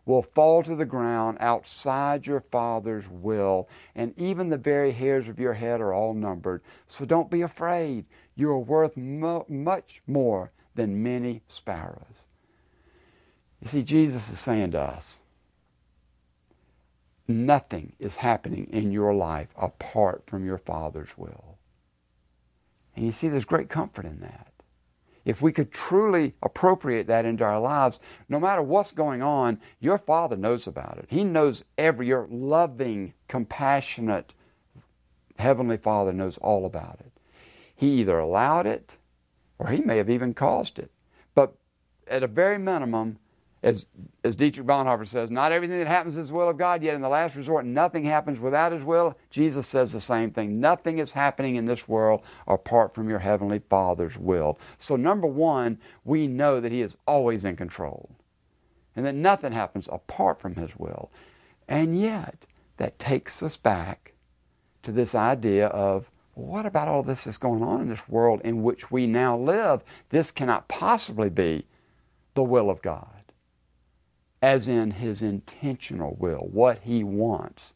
will 0.10 0.24
fall 0.24 0.64
to 0.64 0.76
the 0.76 0.88
ground 0.88 1.38
outside 1.40 2.26
your 2.26 2.40
Father's 2.40 3.08
will, 3.08 3.70
and 3.94 4.12
even 4.18 4.50
the 4.50 4.58
very 4.58 4.92
hairs 4.92 5.28
of 5.28 5.40
your 5.40 5.54
head 5.54 5.80
are 5.80 5.94
all 5.94 6.16
numbered. 6.16 6.64
So 6.88 7.06
don't 7.06 7.30
be 7.30 7.44
afraid. 7.44 8.06
You 8.34 8.50
are 8.50 8.58
worth 8.58 8.98
mo- 8.98 9.46
much 9.48 10.02
more 10.08 10.52
than 10.74 11.04
many 11.04 11.44
sparrows. 11.48 12.24
You 13.62 13.68
see, 13.68 13.84
Jesus 13.84 14.32
is 14.32 14.40
saying 14.40 14.72
to 14.72 14.80
us, 14.80 15.20
nothing 17.28 17.94
is 18.00 18.16
happening 18.16 18.68
in 18.72 18.92
your 18.92 19.14
life 19.14 19.50
apart 19.56 20.24
from 20.26 20.44
your 20.44 20.58
Father's 20.58 21.16
will. 21.18 21.60
And 22.96 23.06
you 23.06 23.12
see, 23.12 23.28
there's 23.28 23.46
great 23.46 23.70
comfort 23.70 24.06
in 24.06 24.22
that 24.22 24.49
if 25.30 25.44
we 25.44 25.52
could 25.52 25.72
truly 25.72 26.34
appropriate 26.42 27.06
that 27.06 27.24
into 27.24 27.44
our 27.44 27.60
lives, 27.60 28.00
no 28.30 28.40
matter 28.40 28.64
what's 28.64 28.92
going 28.92 29.22
on, 29.22 29.62
your 29.80 30.00
Father 30.00 30.36
knows 30.36 30.66
about 30.66 30.98
it. 30.98 31.06
He 31.08 31.24
knows 31.24 31.64
every, 31.78 32.08
your 32.08 32.28
loving, 32.32 33.14
compassionate 33.28 34.34
Heavenly 35.38 35.78
Father 35.78 36.12
knows 36.12 36.38
all 36.40 36.66
about 36.66 37.00
it. 37.00 37.12
He 37.76 38.02
either 38.02 38.20
allowed 38.20 38.66
it 38.66 38.96
or 39.60 39.68
He 39.68 39.82
may 39.82 39.98
have 39.98 40.10
even 40.10 40.34
caused 40.34 40.80
it. 40.80 40.92
But 41.36 41.54
at 42.08 42.24
a 42.24 42.28
very 42.28 42.58
minimum, 42.58 43.20
as, 43.62 43.88
as 44.24 44.36
Dietrich 44.36 44.66
Bonhoeffer 44.66 45.06
says, 45.06 45.30
not 45.30 45.52
everything 45.52 45.80
that 45.80 45.88
happens 45.88 46.16
is 46.16 46.30
the 46.30 46.34
will 46.34 46.50
of 46.50 46.58
God, 46.58 46.82
yet 46.82 46.96
in 46.96 47.02
the 47.02 47.10
last 47.10 47.36
resort, 47.36 47.66
nothing 47.66 48.06
happens 48.06 48.40
without 48.40 48.72
His 48.72 48.86
will. 48.86 49.18
Jesus 49.30 49.68
says 49.68 49.92
the 49.92 50.00
same 50.00 50.32
thing. 50.32 50.62
Nothing 50.62 51.00
is 51.00 51.12
happening 51.12 51.56
in 51.56 51.66
this 51.66 51.88
world 51.88 52.22
apart 52.48 52.94
from 52.94 53.10
your 53.10 53.20
Heavenly 53.20 53.60
Father's 53.70 54.18
will. 54.18 54.60
So, 54.78 54.96
number 54.96 55.28
one, 55.28 55.78
we 56.06 56.26
know 56.28 56.62
that 56.62 56.72
He 56.72 56.82
is 56.82 56.96
always 57.06 57.44
in 57.44 57.58
control 57.58 58.10
and 58.96 59.06
that 59.06 59.16
nothing 59.16 59.52
happens 59.52 59.90
apart 59.92 60.40
from 60.40 60.56
His 60.56 60.76
will. 60.78 61.12
And 61.68 62.00
yet, 62.00 62.46
that 62.78 62.98
takes 62.98 63.44
us 63.44 63.58
back 63.58 64.14
to 64.84 64.94
this 64.94 65.16
idea 65.16 65.68
of 65.68 66.10
what 66.36 66.66
about 66.66 66.88
all 66.88 67.04
this 67.04 67.26
that's 67.26 67.38
going 67.38 67.62
on 67.62 67.82
in 67.82 67.90
this 67.90 68.08
world 68.08 68.40
in 68.46 68.64
which 68.64 68.90
we 68.90 69.06
now 69.06 69.38
live? 69.38 69.84
This 70.10 70.32
cannot 70.32 70.70
possibly 70.70 71.30
be 71.30 71.66
the 72.34 72.44
will 72.44 72.70
of 72.70 72.82
God 72.82 73.19
as 74.42 74.68
in 74.68 74.92
his 74.92 75.22
intentional 75.22 76.16
will, 76.20 76.48
what 76.52 76.80
he 76.80 77.04
wants. 77.04 77.74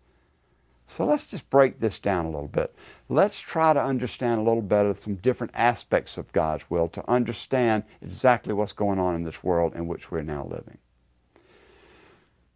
So 0.87 1.05
let's 1.05 1.25
just 1.25 1.49
break 1.49 1.79
this 1.79 1.97
down 1.97 2.25
a 2.25 2.29
little 2.29 2.47
bit. 2.47 2.75
Let's 3.09 3.39
try 3.39 3.73
to 3.73 3.83
understand 3.83 4.39
a 4.39 4.43
little 4.43 4.61
better 4.61 4.93
some 4.93 5.15
different 5.15 5.53
aspects 5.55 6.17
of 6.17 6.31
God's 6.33 6.69
will 6.69 6.87
to 6.89 7.09
understand 7.09 7.83
exactly 8.01 8.53
what's 8.53 8.73
going 8.73 8.99
on 8.99 9.15
in 9.15 9.23
this 9.23 9.43
world 9.43 9.75
in 9.75 9.87
which 9.87 10.11
we're 10.11 10.21
now 10.21 10.45
living. 10.45 10.77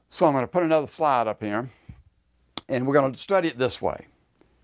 So 0.09 0.25
I'm 0.25 0.33
going 0.33 0.43
to 0.43 0.47
put 0.47 0.63
another 0.63 0.87
slide 0.87 1.27
up 1.27 1.41
here, 1.41 1.69
and 2.69 2.85
we're 2.85 2.93
going 2.93 3.11
to 3.11 3.19
study 3.19 3.47
it 3.47 3.57
this 3.57 3.81
way 3.81 4.07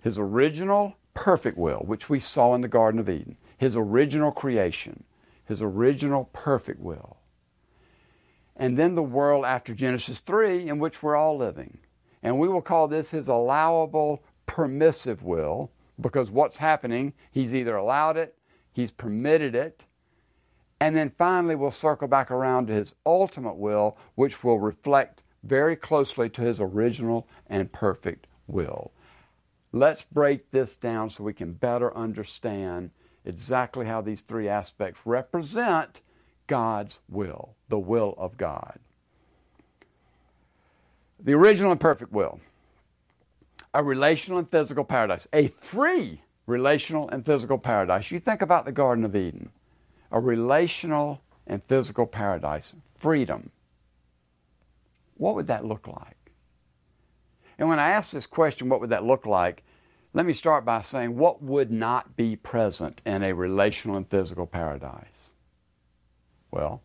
His 0.02 0.18
original 0.18 0.96
perfect 1.14 1.58
will, 1.58 1.80
which 1.80 2.10
we 2.10 2.20
saw 2.20 2.56
in 2.56 2.62
the 2.62 2.68
Garden 2.68 3.00
of 3.00 3.10
Eden, 3.10 3.38
His 3.58 3.76
original 3.76 4.32
creation, 4.32 5.04
His 5.46 5.62
original 5.62 6.30
perfect 6.34 6.80
will 6.80 7.13
and 8.56 8.78
then 8.78 8.96
the 8.96 9.04
world 9.04 9.46
after 9.46 9.74
Genesis 9.74 10.20
3 10.20 10.68
in 10.68 10.80
which 10.80 11.02
we're 11.02 11.16
all 11.16 11.38
living. 11.38 11.78
And 12.22 12.40
we 12.40 12.48
will 12.48 12.62
call 12.62 12.88
this 12.88 13.10
his 13.10 13.28
allowable 13.28 14.24
permissive 14.46 15.24
will 15.24 15.72
because 16.00 16.32
what's 16.32 16.58
happening, 16.58 17.14
he's 17.32 17.54
either 17.54 17.76
allowed 17.76 18.18
it, 18.18 18.36
he's 18.72 18.92
permitted 18.92 19.56
it, 19.56 19.86
and 20.80 20.96
then 20.96 21.12
finally 21.18 21.56
we'll 21.56 21.72
circle 21.72 22.08
back 22.08 22.32
around 22.32 22.68
to 22.68 22.74
his 22.74 22.96
ultimate 23.06 23.56
will, 23.56 23.98
which 24.16 24.44
will 24.44 24.60
reflect 24.60 25.24
very 25.44 25.76
closely 25.76 26.30
to 26.30 26.42
his 26.42 26.60
original 26.60 27.28
and 27.48 27.72
perfect 27.72 28.28
will. 28.48 28.92
Let's 29.72 30.04
break 30.04 30.52
this 30.52 30.76
down 30.76 31.10
so 31.10 31.24
we 31.24 31.34
can 31.34 31.54
better 31.54 31.96
understand 31.96 32.92
exactly 33.26 33.86
how 33.86 34.02
these 34.02 34.22
three 34.22 34.48
aspects 34.48 35.02
represent 35.06 36.02
God's 36.48 37.00
will, 37.10 37.56
the 37.70 37.80
will 37.80 38.16
of 38.18 38.38
God. 38.38 38.80
The 41.24 41.34
original 41.34 41.72
and 41.72 41.80
perfect 41.80 42.12
will. 42.12 42.40
A 43.74 43.84
relational 43.84 44.40
and 44.40 44.50
physical 44.50 44.84
paradise. 44.84 45.28
A 45.34 45.48
free 45.62 46.22
relational 46.46 47.10
and 47.10 47.26
physical 47.26 47.58
paradise. 47.58 48.12
You 48.12 48.20
think 48.20 48.42
about 48.42 48.66
the 48.66 48.72
Garden 48.72 49.06
of 49.06 49.16
Eden. 49.16 49.50
A 50.12 50.20
relational 50.20 51.22
and 51.48 51.64
physical 51.64 52.06
paradise. 52.06 52.74
Freedom. 52.98 53.52
What 55.16 55.36
would 55.36 55.48
that 55.48 55.66
look 55.66 55.88
like? 55.88 56.32
And 57.58 57.70
when 57.70 57.80
I 57.80 57.92
ask 57.92 58.12
this 58.12 58.28
question, 58.28 58.68
what 58.68 58.82
would 58.82 58.90
that 58.90 59.06
look 59.06 59.26
like? 59.26 59.64
Let 60.14 60.26
me 60.26 60.34
start 60.34 60.66
by 60.66 60.82
saying 60.82 61.16
what 61.18 61.42
would 61.42 61.72
not 61.72 62.16
be 62.16 62.36
present 62.36 63.02
in 63.06 63.24
a 63.24 63.34
relational 63.34 63.96
and 63.96 64.08
physical 64.08 64.46
paradise? 64.46 65.13
Well, 66.54 66.84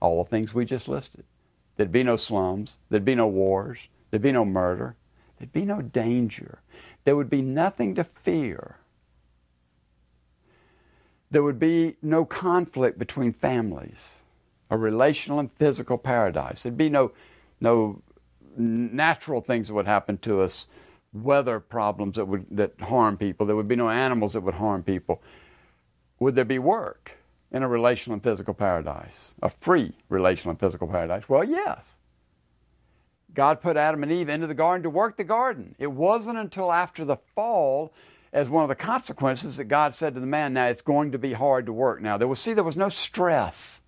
all 0.00 0.24
the 0.24 0.30
things 0.30 0.54
we 0.54 0.64
just 0.64 0.88
listed. 0.88 1.24
There'd 1.76 1.92
be 1.92 2.02
no 2.02 2.16
slums, 2.16 2.78
there'd 2.88 3.04
be 3.04 3.14
no 3.14 3.26
wars, 3.26 3.88
there'd 4.10 4.22
be 4.22 4.32
no 4.32 4.46
murder, 4.46 4.96
there'd 5.38 5.52
be 5.52 5.66
no 5.66 5.82
danger. 5.82 6.60
There 7.04 7.16
would 7.16 7.28
be 7.28 7.42
nothing 7.42 7.94
to 7.96 8.04
fear. 8.04 8.76
There 11.30 11.42
would 11.42 11.58
be 11.58 11.96
no 12.00 12.24
conflict 12.24 12.98
between 12.98 13.34
families, 13.34 14.20
a 14.70 14.78
relational 14.78 15.38
and 15.38 15.52
physical 15.52 15.98
paradise. 15.98 16.62
There'd 16.62 16.78
be 16.78 16.88
no, 16.88 17.12
no 17.60 18.00
natural 18.56 19.42
things 19.42 19.68
that 19.68 19.74
would 19.74 19.86
happen 19.86 20.16
to 20.18 20.40
us, 20.40 20.66
weather 21.12 21.60
problems 21.60 22.16
that 22.16 22.24
would 22.24 22.46
that 22.52 22.72
harm 22.80 23.18
people. 23.18 23.46
There 23.46 23.56
would 23.56 23.68
be 23.68 23.76
no 23.76 23.90
animals 23.90 24.32
that 24.32 24.40
would 24.40 24.54
harm 24.54 24.82
people. 24.82 25.20
Would 26.20 26.36
there 26.36 26.46
be 26.46 26.58
work? 26.58 27.19
In 27.52 27.62
a 27.62 27.68
relational 27.68 28.14
and 28.14 28.22
physical 28.22 28.54
paradise, 28.54 29.34
a 29.42 29.50
free 29.50 29.92
relational 30.08 30.50
and 30.50 30.60
physical 30.60 30.86
paradise? 30.86 31.28
Well, 31.28 31.44
yes. 31.44 31.96
God 33.34 33.60
put 33.60 33.76
Adam 33.76 34.02
and 34.02 34.10
Eve 34.10 34.28
into 34.28 34.46
the 34.46 34.54
garden 34.54 34.82
to 34.82 34.90
work 34.90 35.16
the 35.16 35.24
garden. 35.24 35.74
It 35.78 35.88
wasn't 35.88 36.38
until 36.38 36.72
after 36.72 37.04
the 37.04 37.16
fall, 37.34 37.92
as 38.32 38.48
one 38.48 38.64
of 38.64 38.68
the 38.68 38.74
consequences, 38.74 39.56
that 39.56 39.64
God 39.64 39.94
said 39.94 40.14
to 40.14 40.20
the 40.20 40.26
man, 40.26 40.52
Now 40.52 40.66
it's 40.66 40.82
going 40.82 41.12
to 41.12 41.18
be 41.18 41.32
hard 41.32 41.66
to 41.66 41.72
work. 41.72 42.00
Now, 42.00 42.16
there 42.18 42.28
was, 42.28 42.40
see, 42.40 42.54
there 42.54 42.64
was 42.64 42.76
no 42.76 42.88
stress 42.88 43.80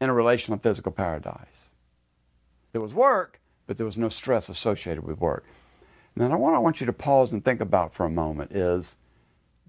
in 0.00 0.10
a 0.10 0.14
relational 0.14 0.54
and 0.54 0.62
physical 0.62 0.92
paradise. 0.92 1.46
There 2.72 2.80
was 2.80 2.94
work, 2.94 3.40
but 3.66 3.76
there 3.76 3.86
was 3.86 3.96
no 3.96 4.08
stress 4.08 4.48
associated 4.48 5.04
with 5.04 5.18
work. 5.20 5.44
Now, 6.16 6.36
what 6.36 6.54
I 6.54 6.58
want 6.58 6.80
you 6.80 6.86
to 6.86 6.92
pause 6.92 7.32
and 7.32 7.44
think 7.44 7.60
about 7.60 7.92
for 7.92 8.06
a 8.06 8.10
moment 8.10 8.52
is 8.52 8.96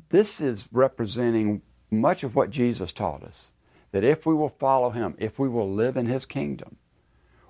this 0.09 0.41
is 0.41 0.67
representing 0.71 1.61
much 2.01 2.23
of 2.23 2.35
what 2.35 2.49
Jesus 2.49 2.91
taught 2.91 3.23
us 3.23 3.47
that 3.95 4.03
if 4.03 4.25
we 4.25 4.33
will 4.35 4.49
follow 4.49 4.89
Him, 4.89 5.15
if 5.17 5.39
we 5.39 5.47
will 5.47 5.71
live 5.71 5.95
in 5.95 6.05
His 6.05 6.25
kingdom, 6.25 6.75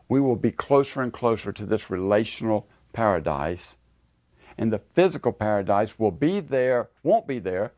we 0.08 0.22
will 0.22 0.36
be 0.36 0.52
closer 0.52 1.02
and 1.02 1.12
closer 1.12 1.52
to 1.52 1.66
this 1.66 1.90
relational 1.90 2.68
paradise. 2.94 3.78
And 4.56 4.72
the 4.72 4.82
physical 4.94 5.32
paradise 5.32 5.98
will 5.98 6.12
be 6.12 6.40
there, 6.40 6.90
won't 7.02 7.26
be 7.26 7.40
there. 7.40 7.74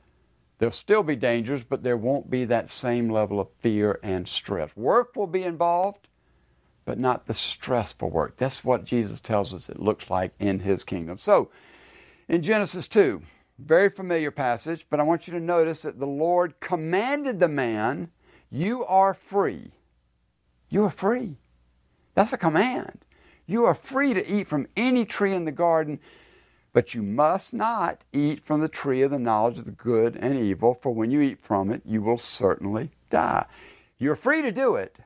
There'll 0.60 0.74
still 0.74 1.02
be 1.02 1.16
dangers, 1.16 1.64
but 1.64 1.82
there 1.82 1.96
won't 1.96 2.30
be 2.30 2.44
that 2.44 2.70
same 2.70 3.10
level 3.10 3.40
of 3.40 3.48
fear 3.62 4.00
and 4.04 4.28
stress. 4.28 4.76
Work 4.76 5.16
will 5.16 5.28
be 5.28 5.44
involved, 5.44 6.10
but 6.84 7.00
not 7.00 7.26
the 7.26 7.34
stressful 7.34 8.10
work. 8.10 8.36
That's 8.36 8.66
what 8.66 8.84
Jesus 8.84 9.22
tells 9.22 9.54
us 9.54 9.70
it 9.70 9.80
looks 9.80 10.10
like 10.10 10.34
in 10.40 10.60
His 10.60 10.84
kingdom. 10.84 11.18
So, 11.20 11.50
in 12.28 12.42
Genesis 12.42 12.90
2, 12.90 13.22
very 13.60 13.90
familiar 13.90 14.32
passage, 14.32 14.86
but 14.90 15.00
I 15.00 15.04
want 15.04 15.28
you 15.28 15.34
to 15.34 15.40
notice 15.40 15.82
that 15.82 16.00
the 16.00 16.08
Lord 16.08 16.60
commanded 16.60 17.40
the 17.40 17.48
man, 17.48 18.10
You 18.50 18.86
are 18.86 19.14
free. 19.14 19.72
You 20.70 20.86
are 20.86 20.92
free. 20.92 21.38
That's 22.14 22.34
a 22.34 22.38
command. 22.38 23.00
You 23.46 23.66
are 23.66 23.74
free 23.74 24.14
to 24.14 24.32
eat 24.32 24.48
from 24.48 24.68
any 24.76 25.06
tree 25.06 25.34
in 25.34 25.46
the 25.46 25.52
garden, 25.52 26.00
but 26.74 26.94
you 26.94 27.02
must 27.02 27.54
not 27.54 28.04
eat 28.14 28.46
from 28.46 28.62
the 28.62 28.68
tree 28.68 29.02
of 29.02 29.12
the 29.12 29.20
knowledge 29.20 29.58
of 29.58 29.66
the 29.66 29.72
good 29.72 30.16
and 30.16 30.38
evil, 30.38 30.78
for 30.82 30.94
when 30.94 31.12
you 31.12 31.22
eat 31.22 31.40
from 31.42 31.72
it, 31.72 31.82
you 31.86 32.02
will 32.02 32.18
certainly 32.18 32.92
die. 33.10 33.46
You're 33.98 34.16
free 34.16 34.44
to 34.44 34.52
do 34.52 34.76
it, 34.76 34.98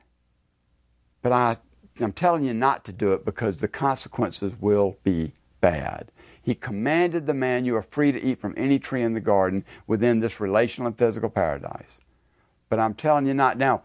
but 1.22 1.32
I, 1.32 1.56
I'm 2.00 2.12
telling 2.12 2.44
you 2.44 2.52
not 2.52 2.84
to 2.84 2.92
do 2.92 3.12
it 3.14 3.24
because 3.24 3.56
the 3.56 3.68
consequences 3.68 4.52
will 4.60 4.98
be 5.02 5.32
bad. 5.60 6.11
He 6.42 6.54
commanded 6.54 7.26
the 7.26 7.34
man, 7.34 7.64
You 7.64 7.76
are 7.76 7.82
free 7.82 8.12
to 8.12 8.22
eat 8.22 8.40
from 8.40 8.54
any 8.56 8.78
tree 8.78 9.02
in 9.02 9.14
the 9.14 9.20
garden 9.20 9.64
within 9.86 10.20
this 10.20 10.40
relational 10.40 10.88
and 10.88 10.98
physical 10.98 11.30
paradise. 11.30 12.00
But 12.68 12.80
I'm 12.80 12.94
telling 12.94 13.26
you 13.26 13.34
not. 13.34 13.58
Now, 13.58 13.82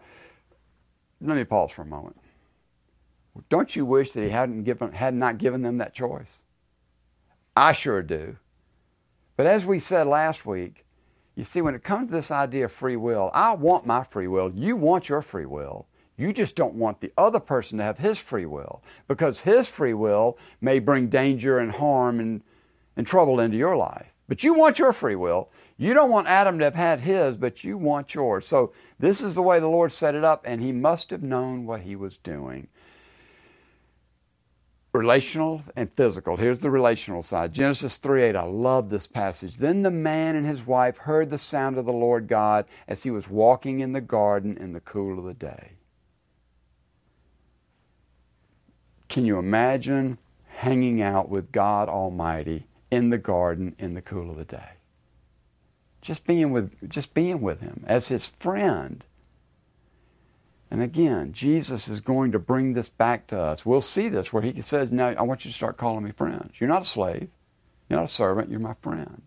let 1.20 1.36
me 1.36 1.44
pause 1.44 1.70
for 1.70 1.82
a 1.82 1.86
moment. 1.86 2.16
Don't 3.48 3.74
you 3.76 3.84
wish 3.84 4.12
that 4.12 4.22
he 4.22 4.30
hadn't 4.30 4.64
given, 4.64 4.92
had 4.92 5.14
not 5.14 5.38
given 5.38 5.62
them 5.62 5.76
that 5.78 5.94
choice? 5.94 6.40
I 7.56 7.72
sure 7.72 8.02
do. 8.02 8.36
But 9.36 9.46
as 9.46 9.64
we 9.64 9.78
said 9.78 10.06
last 10.06 10.44
week, 10.44 10.84
you 11.36 11.44
see, 11.44 11.60
when 11.60 11.76
it 11.76 11.84
comes 11.84 12.08
to 12.08 12.16
this 12.16 12.32
idea 12.32 12.64
of 12.64 12.72
free 12.72 12.96
will, 12.96 13.30
I 13.32 13.54
want 13.54 13.86
my 13.86 14.02
free 14.02 14.26
will. 14.26 14.50
You 14.50 14.74
want 14.74 15.08
your 15.08 15.22
free 15.22 15.46
will. 15.46 15.86
You 16.18 16.32
just 16.32 16.56
don't 16.56 16.74
want 16.74 17.00
the 17.00 17.12
other 17.16 17.38
person 17.38 17.78
to 17.78 17.84
have 17.84 17.96
his 17.96 18.18
free 18.18 18.44
will 18.44 18.82
because 19.06 19.38
his 19.38 19.68
free 19.68 19.94
will 19.94 20.36
may 20.60 20.80
bring 20.80 21.08
danger 21.08 21.60
and 21.60 21.70
harm 21.70 22.18
and, 22.18 22.42
and 22.96 23.06
trouble 23.06 23.38
into 23.38 23.56
your 23.56 23.76
life. 23.76 24.12
But 24.26 24.42
you 24.42 24.52
want 24.52 24.80
your 24.80 24.92
free 24.92 25.14
will. 25.14 25.48
You 25.76 25.94
don't 25.94 26.10
want 26.10 26.26
Adam 26.26 26.58
to 26.58 26.64
have 26.64 26.74
had 26.74 26.98
his, 27.00 27.36
but 27.36 27.62
you 27.62 27.78
want 27.78 28.14
yours. 28.16 28.48
So 28.48 28.72
this 28.98 29.20
is 29.20 29.36
the 29.36 29.42
way 29.42 29.60
the 29.60 29.68
Lord 29.68 29.92
set 29.92 30.16
it 30.16 30.24
up, 30.24 30.42
and 30.44 30.60
he 30.60 30.72
must 30.72 31.10
have 31.10 31.22
known 31.22 31.64
what 31.64 31.82
he 31.82 31.94
was 31.94 32.16
doing. 32.18 32.66
Relational 34.92 35.62
and 35.76 35.92
physical. 35.92 36.36
Here's 36.36 36.58
the 36.58 36.70
relational 36.70 37.22
side. 37.22 37.52
Genesis 37.52 37.96
3 37.96 38.24
8. 38.24 38.36
I 38.36 38.42
love 38.42 38.90
this 38.90 39.06
passage. 39.06 39.56
Then 39.56 39.82
the 39.82 39.90
man 39.92 40.34
and 40.34 40.44
his 40.44 40.66
wife 40.66 40.98
heard 40.98 41.30
the 41.30 41.38
sound 41.38 41.78
of 41.78 41.86
the 41.86 41.92
Lord 41.92 42.26
God 42.26 42.64
as 42.88 43.04
he 43.04 43.12
was 43.12 43.28
walking 43.28 43.80
in 43.80 43.92
the 43.92 44.00
garden 44.00 44.56
in 44.56 44.72
the 44.72 44.80
cool 44.80 45.18
of 45.18 45.24
the 45.24 45.34
day. 45.34 45.77
Can 49.08 49.24
you 49.24 49.38
imagine 49.38 50.18
hanging 50.48 51.00
out 51.00 51.28
with 51.28 51.52
God 51.52 51.88
Almighty 51.88 52.66
in 52.90 53.10
the 53.10 53.18
garden 53.18 53.74
in 53.78 53.94
the 53.94 54.02
cool 54.02 54.30
of 54.30 54.36
the 54.36 54.44
day? 54.44 54.70
Just 56.00 56.26
being 56.26 56.52
with, 56.52 56.88
just 56.88 57.14
being 57.14 57.40
with 57.40 57.60
Him 57.60 57.84
as 57.86 58.08
His 58.08 58.26
friend. 58.26 59.04
And 60.70 60.82
again, 60.82 61.32
Jesus 61.32 61.88
is 61.88 62.00
going 62.00 62.32
to 62.32 62.38
bring 62.38 62.74
this 62.74 62.90
back 62.90 63.26
to 63.28 63.40
us. 63.40 63.64
We'll 63.64 63.80
see 63.80 64.08
this 64.08 64.32
where 64.32 64.42
he 64.42 64.60
says, 64.60 64.90
Now 64.90 65.08
I 65.08 65.22
want 65.22 65.44
you 65.44 65.50
to 65.50 65.56
start 65.56 65.78
calling 65.78 66.04
me 66.04 66.12
friends. 66.12 66.52
You're 66.58 66.68
not 66.68 66.82
a 66.82 66.84
slave, 66.84 67.28
you're 67.88 67.98
not 67.98 68.10
a 68.10 68.12
servant, 68.12 68.50
you're 68.50 68.60
my 68.60 68.74
friend. 68.82 69.22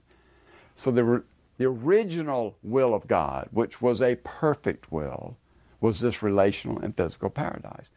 So 0.75 0.91
the, 0.91 1.23
the 1.57 1.65
original 1.65 2.55
will 2.61 2.93
of 2.93 3.07
God, 3.07 3.49
which 3.51 3.81
was 3.81 4.01
a 4.01 4.15
perfect 4.15 4.91
will, 4.91 5.37
was 5.79 5.99
this 5.99 6.21
relational 6.21 6.77
and 6.79 6.95
physical 6.95 7.31
paradise. 7.31 7.89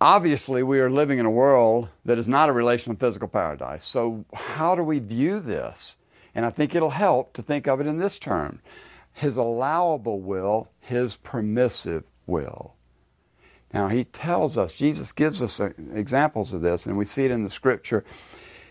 Obviously, 0.00 0.62
we 0.62 0.78
are 0.78 0.90
living 0.90 1.18
in 1.18 1.26
a 1.26 1.30
world 1.30 1.88
that 2.04 2.18
is 2.18 2.28
not 2.28 2.48
a 2.48 2.52
relational 2.52 2.96
physical 2.96 3.26
paradise. 3.26 3.84
So, 3.84 4.24
how 4.32 4.76
do 4.76 4.84
we 4.84 5.00
view 5.00 5.40
this? 5.40 5.96
And 6.36 6.46
I 6.46 6.50
think 6.50 6.74
it'll 6.74 6.90
help 6.90 7.32
to 7.32 7.42
think 7.42 7.66
of 7.66 7.80
it 7.80 7.86
in 7.88 7.98
this 7.98 8.18
term 8.20 8.60
His 9.12 9.36
allowable 9.36 10.20
will, 10.20 10.68
His 10.78 11.16
permissive 11.16 12.04
will. 12.28 12.74
Now, 13.74 13.88
He 13.88 14.04
tells 14.04 14.56
us, 14.56 14.72
Jesus 14.72 15.10
gives 15.10 15.42
us 15.42 15.58
uh, 15.58 15.70
examples 15.92 16.52
of 16.52 16.60
this, 16.60 16.86
and 16.86 16.96
we 16.96 17.04
see 17.04 17.24
it 17.24 17.32
in 17.32 17.42
the 17.42 17.50
scripture. 17.50 18.04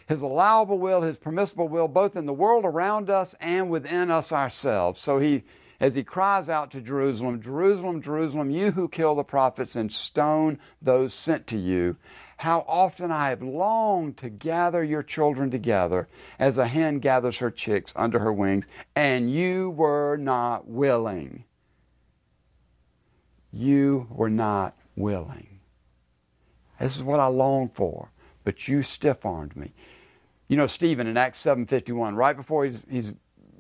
His 0.08 0.22
allowable 0.22 0.80
will, 0.80 1.02
His 1.02 1.18
permissible 1.18 1.68
will, 1.68 1.90
both 1.90 2.16
in 2.16 2.26
the 2.26 2.32
world 2.32 2.64
around 2.64 3.10
us 3.10 3.36
and 3.42 3.70
within 3.70 4.12
us 4.12 4.32
ourselves. 4.32 5.02
So, 5.02 5.20
He 5.20 5.44
as 5.80 5.94
he 5.94 6.04
cries 6.04 6.50
out 6.50 6.72
to 6.72 6.82
Jerusalem, 6.82 7.42
Jerusalem, 7.42 8.02
Jerusalem, 8.02 8.50
you 8.50 8.72
who 8.72 8.88
kill 8.88 9.16
the 9.16 9.24
prophets 9.24 9.76
and 9.76 9.92
stone 9.92 10.60
those 10.82 11.14
sent 11.14 11.48
to 11.48 11.58
you, 11.58 11.96
how 12.38 12.66
often 12.68 13.12
I 13.12 13.30
have 13.30 13.42
longed 13.42 14.18
to 14.18 14.30
gather 14.30 14.84
your 14.84 15.04
children 15.04 15.52
together 15.52 16.08
as 16.40 16.58
a 16.58 16.68
hen 16.68 17.00
gathers 17.00 17.40
her 17.40 17.52
chicks 17.52 17.94
under 17.96 18.20
her 18.20 18.34
wings, 18.34 18.68
and 18.96 19.32
you 19.32 19.72
were 19.72 20.18
not 20.18 20.68
willing. 20.68 21.44
You 23.52 24.08
were 24.12 24.30
not 24.30 24.76
willing. 24.96 25.60
This 26.80 26.96
is 26.96 27.04
what 27.04 27.20
I 27.20 27.28
longed 27.28 27.74
for, 27.74 28.12
but 28.44 28.68
you 28.68 28.84
stiff 28.84 29.26
armed 29.26 29.56
me. 29.56 29.74
You 30.48 30.58
know, 30.58 30.68
Stephen 30.68 31.08
in 31.08 31.18
Acts 31.18 31.44
7.51, 31.44 32.16
right 32.16 32.36
before 32.36 32.66
he's, 32.66 32.84
he's 32.90 33.12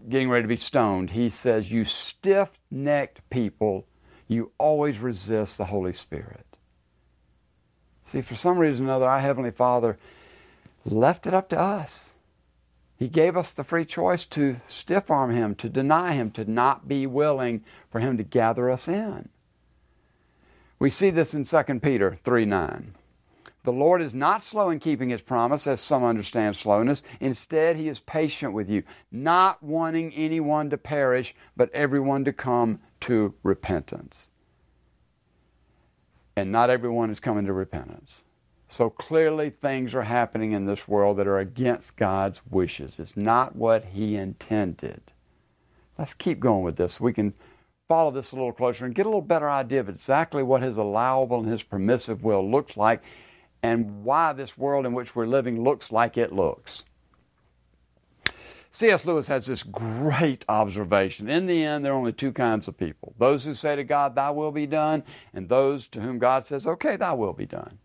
getting 0.09 0.29
ready 0.29 0.43
to 0.43 0.47
be 0.47 0.57
stoned, 0.57 1.11
he 1.11 1.29
says, 1.29 1.71
You 1.71 1.85
stiff 1.85 2.49
necked 2.71 3.27
people, 3.29 3.85
you 4.27 4.51
always 4.57 4.99
resist 4.99 5.57
the 5.57 5.65
Holy 5.65 5.93
Spirit. 5.93 6.45
See, 8.05 8.21
for 8.21 8.35
some 8.35 8.57
reason 8.57 8.85
or 8.85 8.89
another, 8.89 9.05
our 9.05 9.19
Heavenly 9.19 9.51
Father 9.51 9.97
left 10.85 11.27
it 11.27 11.33
up 11.33 11.49
to 11.49 11.59
us. 11.59 12.13
He 12.97 13.09
gave 13.09 13.37
us 13.37 13.51
the 13.51 13.63
free 13.63 13.85
choice 13.85 14.25
to 14.25 14.59
stiff 14.67 15.11
arm 15.11 15.31
Him, 15.31 15.55
to 15.55 15.69
deny 15.69 16.13
Him, 16.13 16.31
to 16.31 16.49
not 16.49 16.87
be 16.87 17.05
willing 17.05 17.63
for 17.91 17.99
Him 17.99 18.17
to 18.17 18.23
gather 18.23 18.69
us 18.69 18.87
in. 18.87 19.29
We 20.79 20.89
see 20.89 21.09
this 21.09 21.33
in 21.33 21.43
2 21.43 21.63
Peter 21.79 22.17
3 22.23 22.45
9. 22.45 22.95
The 23.67 23.73
Lord 23.73 24.01
is 24.01 24.13
not 24.13 24.43
slow 24.43 24.69
in 24.69 24.79
keeping 24.79 25.09
his 25.09 25.21
promise, 25.21 25.67
as 25.67 25.81
some 25.81 26.05
understand 26.05 26.55
slowness. 26.55 27.03
Instead, 27.19 27.75
he 27.75 27.89
is 27.89 27.99
patient 27.99 28.53
with 28.53 28.69
you, 28.69 28.81
not 29.11 29.61
wanting 29.61 30.13
anyone 30.13 30.69
to 30.69 30.77
perish, 30.77 31.35
but 31.57 31.69
everyone 31.73 32.23
to 32.23 32.31
come 32.31 32.79
to 33.01 33.33
repentance. 33.43 34.29
And 36.37 36.49
not 36.49 36.69
everyone 36.69 37.09
is 37.09 37.19
coming 37.19 37.45
to 37.45 37.51
repentance. 37.51 38.23
So 38.69 38.89
clearly, 38.89 39.49
things 39.49 39.93
are 39.95 40.03
happening 40.03 40.53
in 40.53 40.65
this 40.65 40.87
world 40.87 41.17
that 41.17 41.27
are 41.27 41.39
against 41.39 41.97
God's 41.97 42.39
wishes. 42.49 42.99
It's 42.99 43.17
not 43.17 43.57
what 43.57 43.83
He 43.83 44.15
intended. 44.15 45.01
Let's 45.97 46.13
keep 46.13 46.39
going 46.39 46.63
with 46.63 46.77
this. 46.77 47.01
We 47.01 47.11
can 47.11 47.33
follow 47.89 48.11
this 48.11 48.31
a 48.31 48.35
little 48.37 48.53
closer 48.53 48.85
and 48.85 48.95
get 48.95 49.05
a 49.05 49.09
little 49.09 49.21
better 49.21 49.49
idea 49.49 49.81
of 49.81 49.89
exactly 49.89 50.41
what 50.41 50.61
His 50.61 50.77
allowable 50.77 51.41
and 51.41 51.49
His 51.49 51.63
permissive 51.63 52.23
will 52.23 52.49
looks 52.49 52.77
like 52.77 53.03
and 53.63 54.03
why 54.03 54.33
this 54.33 54.57
world 54.57 54.85
in 54.85 54.93
which 54.93 55.15
we're 55.15 55.27
living 55.27 55.63
looks 55.63 55.91
like 55.91 56.17
it 56.17 56.31
looks. 56.31 56.85
C.S. 58.71 59.05
Lewis 59.05 59.27
has 59.27 59.45
this 59.45 59.63
great 59.63 60.45
observation. 60.47 61.29
In 61.29 61.47
the 61.47 61.63
end, 61.63 61.83
there 61.83 61.93
are 61.93 61.97
only 61.97 62.13
two 62.13 62.31
kinds 62.31 62.67
of 62.67 62.77
people 62.77 63.15
those 63.17 63.43
who 63.43 63.53
say 63.53 63.75
to 63.75 63.83
God, 63.83 64.13
Thy 64.13 64.29
will 64.29 64.51
be 64.51 64.67
done, 64.67 65.03
and 65.33 65.49
those 65.49 65.87
to 65.89 66.01
whom 66.01 66.19
God 66.19 66.45
says, 66.45 66.67
Okay, 66.67 66.95
Thy 66.95 67.13
will 67.13 67.33
be 67.33 67.45
done. 67.45 67.79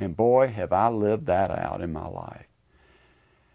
And 0.00 0.16
boy, 0.16 0.48
have 0.48 0.72
I 0.72 0.88
lived 0.88 1.26
that 1.26 1.50
out 1.50 1.80
in 1.80 1.92
my 1.92 2.06
life. 2.06 2.46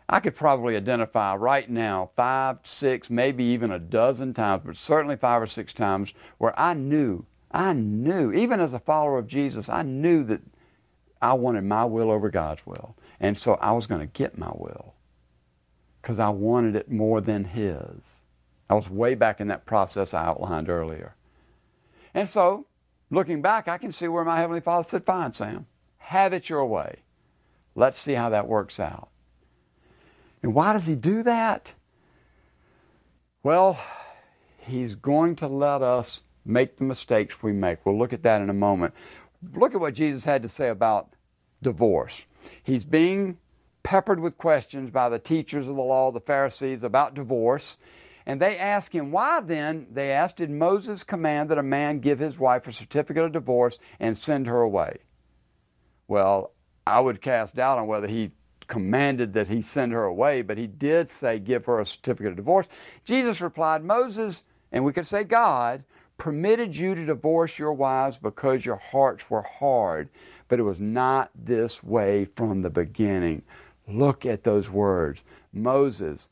I 0.08 0.20
could 0.20 0.36
probably 0.36 0.76
identify 0.76 1.36
right 1.36 1.70
now 1.70 2.12
five, 2.16 2.60
six, 2.64 3.10
maybe 3.10 3.44
even 3.46 3.72
a 3.72 3.80
dozen 3.80 4.34
times, 4.34 4.64
but 4.66 4.78
certainly 4.78 5.16
five 5.16 5.42
or 5.42 5.48
six 5.48 5.74
times 5.74 6.14
where 6.38 6.58
I 6.60 6.74
knew, 6.74 7.26
I 7.52 7.74
knew, 7.74 8.32
even 8.32 8.60
as 8.60 8.74
a 8.74 8.80
follower 8.80 9.18
of 9.18 9.28
Jesus, 9.28 9.70
I 9.70 9.82
knew 9.82 10.24
that 10.26 10.42
I 11.24 11.34
wanted 11.34 11.64
my 11.64 11.86
will 11.86 12.12
over 12.12 12.30
God's 12.30 12.66
will. 12.66 12.98
And 13.20 13.38
so 13.38 13.54
I 13.54 13.72
was 13.72 13.88
going 13.88 14.02
to 14.02 14.08
get 14.08 14.38
my 14.38 14.52
will 14.54 14.94
because 16.02 16.20
I 16.20 16.30
wanted 16.30 16.76
it 16.76 16.92
more 16.92 17.22
than 17.22 17.46
His. 17.46 18.22
I 18.70 18.74
was 18.74 18.90
way 18.90 19.16
back 19.16 19.40
in 19.40 19.48
that 19.48 19.66
process 19.66 20.14
I 20.14 20.26
outlined 20.26 20.70
earlier. 20.70 21.16
And 22.14 22.30
so, 22.30 22.66
looking 23.10 23.42
back, 23.42 23.70
I 23.70 23.78
can 23.78 23.94
see 23.94 24.10
where 24.10 24.26
my 24.26 24.38
Heavenly 24.38 24.60
Father 24.60 24.84
said, 24.84 25.06
Fine, 25.06 25.34
Sam, 25.34 25.66
have 25.98 26.34
it 26.34 26.50
your 26.50 26.66
way. 26.66 27.00
Let's 27.74 27.98
see 27.98 28.14
how 28.14 28.30
that 28.30 28.48
works 28.48 28.78
out. 28.80 29.08
And 30.44 30.54
why 30.54 30.74
does 30.74 30.88
He 30.88 30.96
do 30.96 31.24
that? 31.24 31.74
Well, 33.44 33.80
He's 34.58 34.96
going 34.96 35.38
to 35.38 35.48
let 35.48 35.82
us 35.82 36.22
make 36.46 36.78
the 36.78 36.84
mistakes 36.84 37.42
we 37.42 37.54
make. 37.54 37.86
We'll 37.86 37.98
look 37.98 38.12
at 38.12 38.24
that 38.24 38.42
in 38.42 38.50
a 38.50 38.54
moment. 38.54 38.94
Look 39.54 39.74
at 39.74 39.82
what 39.82 39.94
Jesus 39.94 40.24
had 40.24 40.44
to 40.44 40.50
say 40.50 40.70
about 40.70 41.14
divorce. 41.62 42.26
He's 42.64 42.86
being 42.86 43.38
peppered 43.84 44.20
with 44.20 44.38
questions 44.38 44.90
by 44.90 45.10
the 45.10 45.20
teachers 45.20 45.68
of 45.68 45.76
the 45.76 45.82
law, 45.82 46.12
the 46.12 46.22
Pharisees, 46.22 46.84
about 46.84 47.14
divorce. 47.14 47.78
And 48.26 48.40
they 48.40 48.58
ask 48.58 48.94
him, 48.94 49.12
Why 49.12 49.42
then, 49.42 49.88
they 49.92 50.12
asked, 50.12 50.38
did 50.38 50.50
Moses 50.50 51.04
command 51.04 51.50
that 51.50 51.58
a 51.58 51.64
man 51.64 52.00
give 52.00 52.20
his 52.20 52.40
wife 52.40 52.68
a 52.68 52.74
certificate 52.74 53.26
of 53.26 53.32
divorce 53.34 53.80
and 54.00 54.18
send 54.18 54.48
her 54.48 54.62
away? 54.62 54.98
Well, 56.08 56.52
I 56.88 57.00
would 57.00 57.22
cast 57.22 57.56
doubt 57.56 57.80
on 57.80 57.88
whether 57.88 58.08
he 58.08 58.32
commanded 58.68 59.34
that 59.34 59.48
he 59.48 59.62
send 59.62 59.92
her 59.92 60.06
away, 60.06 60.42
but 60.42 60.58
he 60.58 60.68
did 60.68 61.10
say, 61.10 61.40
Give 61.40 61.66
her 61.66 61.80
a 61.80 61.86
certificate 61.86 62.32
of 62.32 62.38
divorce. 62.38 62.68
Jesus 63.04 63.42
replied, 63.42 63.84
Moses, 63.84 64.44
and 64.72 64.86
we 64.86 64.94
could 64.94 65.08
say 65.08 65.24
God, 65.24 65.84
permitted 66.18 66.76
you 66.76 66.96
to 66.96 67.06
divorce 67.06 67.58
your 67.58 67.74
wives 67.74 68.18
because 68.18 68.66
your 68.66 68.78
hearts 68.78 69.30
were 69.30 69.42
hard 69.42 70.10
but 70.54 70.60
it 70.60 70.64
was 70.64 70.80
not 70.80 71.32
this 71.34 71.84
way 71.84 72.26
from 72.36 72.62
the 72.62 72.70
beginning. 72.70 73.42
Look 73.88 74.24
at 74.24 74.44
those 74.44 74.70
words. 74.70 75.24
Moses, 75.52 76.30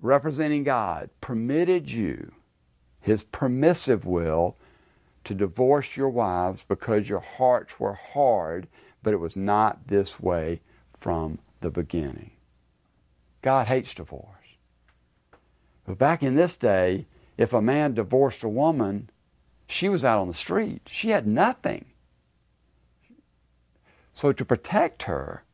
representing 0.00 0.64
God, 0.64 1.10
permitted 1.20 1.90
you, 1.90 2.32
his 3.02 3.24
permissive 3.24 4.06
will, 4.06 4.56
to 5.24 5.34
divorce 5.34 5.98
your 5.98 6.08
wives 6.08 6.64
because 6.66 7.10
your 7.10 7.20
hearts 7.20 7.78
were 7.78 7.92
hard, 7.92 8.66
but 9.02 9.12
it 9.12 9.20
was 9.20 9.36
not 9.36 9.86
this 9.86 10.18
way 10.18 10.62
from 10.98 11.38
the 11.60 11.70
beginning. 11.70 12.30
God 13.42 13.66
hates 13.66 13.92
divorce. 13.92 14.26
But 15.84 15.98
back 15.98 16.22
in 16.22 16.36
this 16.36 16.56
day, 16.56 17.06
if 17.36 17.52
a 17.52 17.62
man 17.62 17.94
divorced 17.94 18.42
a 18.42 18.48
woman, 18.48 19.10
she 19.66 19.88
was 19.88 20.04
out 20.04 20.18
on 20.18 20.28
the 20.28 20.34
street. 20.34 20.82
She 20.86 21.10
had 21.10 21.26
nothing. 21.26 21.86
So 24.14 24.32
to 24.32 24.44
protect 24.44 25.04
her, 25.04 25.44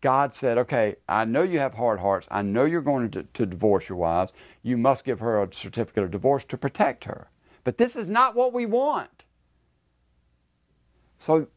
God 0.00 0.34
said, 0.34 0.58
okay, 0.58 0.96
I 1.08 1.24
know 1.24 1.42
you 1.42 1.58
have 1.58 1.74
hard 1.74 2.00
hearts. 2.00 2.28
I 2.30 2.42
know 2.42 2.64
you're 2.64 2.80
going 2.80 3.10
to, 3.10 3.22
to 3.22 3.46
divorce 3.46 3.88
your 3.88 3.98
wives. 3.98 4.32
You 4.62 4.76
must 4.76 5.04
give 5.04 5.20
her 5.20 5.42
a 5.42 5.52
certificate 5.52 6.04
of 6.04 6.10
divorce 6.10 6.44
to 6.44 6.56
protect 6.56 7.04
her. 7.04 7.30
But 7.64 7.78
this 7.78 7.96
is 7.96 8.06
not 8.06 8.34
what 8.34 8.52
we 8.52 8.66
want. 8.66 9.24
So, 11.18 11.48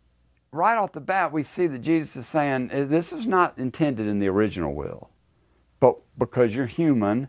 right 0.52 0.76
off 0.76 0.92
the 0.92 1.02
bat, 1.02 1.32
we 1.32 1.44
see 1.44 1.68
that 1.68 1.80
Jesus 1.80 2.16
is 2.16 2.28
saying 2.28 2.70
this 2.70 3.14
is 3.14 3.28
not 3.28 3.58
intended 3.60 4.08
in 4.08 4.20
the 4.20 4.28
original 4.28 4.74
will. 4.74 5.12
But 5.80 5.98
because 6.18 6.56
you're 6.56 6.66
human, 6.66 7.28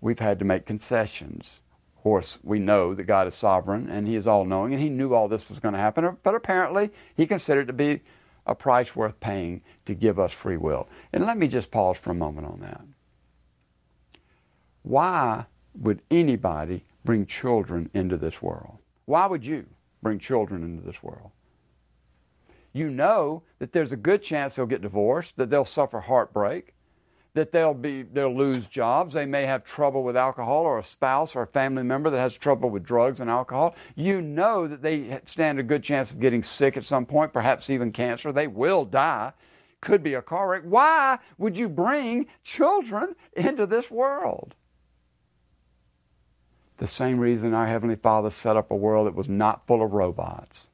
we've 0.00 0.18
had 0.18 0.38
to 0.38 0.44
make 0.44 0.66
concessions. 0.66 1.60
Of 1.96 2.02
course, 2.02 2.38
we 2.42 2.58
know 2.58 2.94
that 2.94 3.04
God 3.04 3.26
is 3.26 3.34
sovereign 3.34 3.88
and 3.88 4.06
He 4.06 4.16
is 4.16 4.26
all 4.26 4.44
knowing, 4.44 4.72
and 4.72 4.82
He 4.82 4.88
knew 4.88 5.14
all 5.14 5.28
this 5.28 5.48
was 5.48 5.58
going 5.58 5.74
to 5.74 5.80
happen. 5.80 6.16
But 6.22 6.34
apparently, 6.34 6.90
He 7.16 7.26
considered 7.26 7.62
it 7.62 7.66
to 7.66 7.72
be 7.72 8.00
a 8.46 8.54
price 8.54 8.94
worth 8.94 9.18
paying 9.18 9.60
to 9.86 9.94
give 9.94 10.18
us 10.18 10.32
free 10.32 10.56
will. 10.56 10.88
And 11.12 11.24
let 11.24 11.36
me 11.36 11.48
just 11.48 11.70
pause 11.70 11.96
for 11.96 12.10
a 12.10 12.14
moment 12.14 12.46
on 12.46 12.60
that. 12.60 12.82
Why 14.82 15.46
would 15.74 16.00
anybody 16.10 16.84
bring 17.04 17.26
children 17.26 17.90
into 17.92 18.16
this 18.16 18.40
world? 18.40 18.78
Why 19.06 19.26
would 19.26 19.44
you 19.44 19.66
bring 20.00 20.20
children 20.20 20.62
into 20.62 20.84
this 20.84 21.02
world? 21.02 21.32
You 22.72 22.90
know 22.90 23.42
that 23.58 23.72
there's 23.72 23.92
a 23.92 23.96
good 23.96 24.22
chance 24.22 24.54
they'll 24.54 24.66
get 24.66 24.82
divorced, 24.82 25.36
that 25.38 25.50
they'll 25.50 25.64
suffer 25.64 25.98
heartbreak, 25.98 26.74
that 27.36 27.52
they'll 27.52 27.74
be 27.74 28.02
they'll 28.02 28.34
lose 28.34 28.66
jobs. 28.66 29.12
They 29.12 29.26
may 29.26 29.44
have 29.44 29.62
trouble 29.62 30.02
with 30.02 30.16
alcohol 30.16 30.62
or 30.62 30.78
a 30.78 30.82
spouse 30.82 31.36
or 31.36 31.42
a 31.42 31.46
family 31.46 31.82
member 31.82 32.08
that 32.08 32.18
has 32.18 32.34
trouble 32.34 32.70
with 32.70 32.82
drugs 32.82 33.20
and 33.20 33.28
alcohol. 33.28 33.76
You 33.94 34.22
know 34.22 34.66
that 34.66 34.80
they 34.80 35.20
stand 35.26 35.60
a 35.60 35.62
good 35.62 35.82
chance 35.82 36.10
of 36.10 36.18
getting 36.18 36.42
sick 36.42 36.78
at 36.78 36.86
some 36.86 37.04
point, 37.04 37.34
perhaps 37.34 37.68
even 37.68 37.92
cancer. 37.92 38.32
They 38.32 38.46
will 38.46 38.86
die. 38.86 39.34
Could 39.82 40.02
be 40.02 40.14
a 40.14 40.22
car 40.22 40.48
wreck. 40.48 40.62
Why 40.64 41.18
would 41.36 41.58
you 41.58 41.68
bring 41.68 42.26
children 42.42 43.14
into 43.34 43.66
this 43.66 43.90
world? 43.90 44.54
The 46.78 46.86
same 46.86 47.18
reason 47.18 47.52
our 47.52 47.66
Heavenly 47.66 47.96
Father 47.96 48.30
set 48.30 48.56
up 48.56 48.70
a 48.70 48.76
world 48.76 49.08
that 49.08 49.14
was 49.14 49.28
not 49.28 49.66
full 49.66 49.82
of 49.82 49.92
robots. 49.92 50.70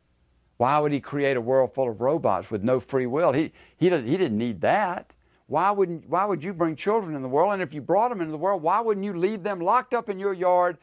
Why 0.59 0.79
would 0.79 0.93
He 0.93 1.01
create 1.01 1.37
a 1.37 1.41
world 1.41 1.75
full 1.75 1.91
of 1.91 2.01
robots 2.01 2.53
with 2.53 2.63
no 2.63 2.79
free 2.79 3.07
will? 3.07 3.33
He, 3.33 3.53
he, 3.77 3.91
he 3.91 4.17
didn't 4.17 4.39
need 4.39 4.61
that. 4.61 5.13
Why, 5.53 5.71
wouldn't, 5.71 6.09
why 6.09 6.25
would 6.25 6.43
you 6.43 6.55
bring 6.55 6.77
children 6.77 7.15
in 7.15 7.21
the 7.21 7.29
world? 7.29 7.53
And 7.53 7.61
if 7.61 7.75
you 7.75 7.83
brought 7.83 8.09
them 8.09 8.23
into 8.23 8.33
the 8.33 8.39
world, 8.39 8.63
why 8.63 8.81
wouldn't 8.81 9.05
you 9.05 9.13
leave 9.13 9.43
them 9.43 9.61
locked 9.61 9.93
up 9.93 10.09
in 10.09 10.19
your 10.19 10.33
yard 10.33 10.79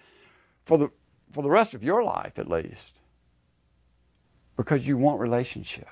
for 0.64 0.78
the, 0.78 0.92
for 1.32 1.42
the 1.42 1.50
rest 1.50 1.74
of 1.74 1.84
your 1.84 2.04
life 2.04 2.38
at 2.38 2.48
least? 2.48 2.94
Because 4.58 4.88
you 4.88 4.96
want 4.96 5.20
relationship, 5.20 5.88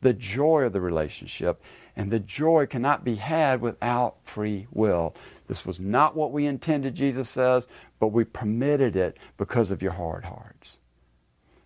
the 0.00 0.12
joy 0.12 0.62
of 0.62 0.72
the 0.72 0.80
relationship, 0.80 1.62
and 1.94 2.10
the 2.10 2.18
joy 2.18 2.66
cannot 2.66 3.04
be 3.04 3.14
had 3.14 3.60
without 3.60 4.16
free 4.24 4.66
will. 4.72 5.14
This 5.46 5.64
was 5.64 5.78
not 5.78 6.16
what 6.16 6.32
we 6.32 6.46
intended, 6.46 6.96
Jesus 6.96 7.30
says, 7.30 7.68
but 8.00 8.08
we 8.08 8.24
permitted 8.24 8.96
it 8.96 9.18
because 9.36 9.70
of 9.70 9.82
your 9.82 9.92
hard 9.92 10.24
hearts. 10.24 10.78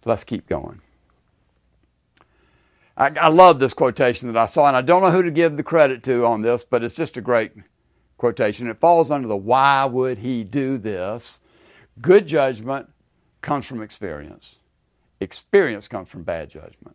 Let's 0.05 0.25
keep 0.25 0.47
going. 0.47 0.83
I, 3.01 3.11
I 3.19 3.29
love 3.29 3.59
this 3.59 3.73
quotation 3.73 4.31
that 4.31 4.37
I 4.37 4.45
saw, 4.45 4.69
and 4.69 4.77
I 4.77 4.83
don't 4.83 5.01
know 5.01 5.11
who 5.11 5.23
to 5.23 5.31
give 5.31 5.57
the 5.57 5.63
credit 5.63 6.03
to 6.03 6.27
on 6.27 6.43
this, 6.43 6.65
but 6.65 6.85
it's 6.85 6.95
just 6.95 7.17
a 7.17 7.23
great 7.23 7.53
quotation. 8.19 8.69
It 8.69 8.79
falls 8.79 9.11
under 9.11 9.27
the 9.27 9.39
why 9.39 9.87
would 9.87 10.19
he 10.19 10.45
do 10.45 10.77
this? 10.77 11.41
Good 12.03 12.27
judgment 12.27 12.91
comes 13.41 13.65
from 13.65 13.81
experience. 13.81 14.57
Experience 15.21 15.89
comes 15.89 16.11
from 16.11 16.25
bad 16.25 16.51
judgment. 16.51 16.95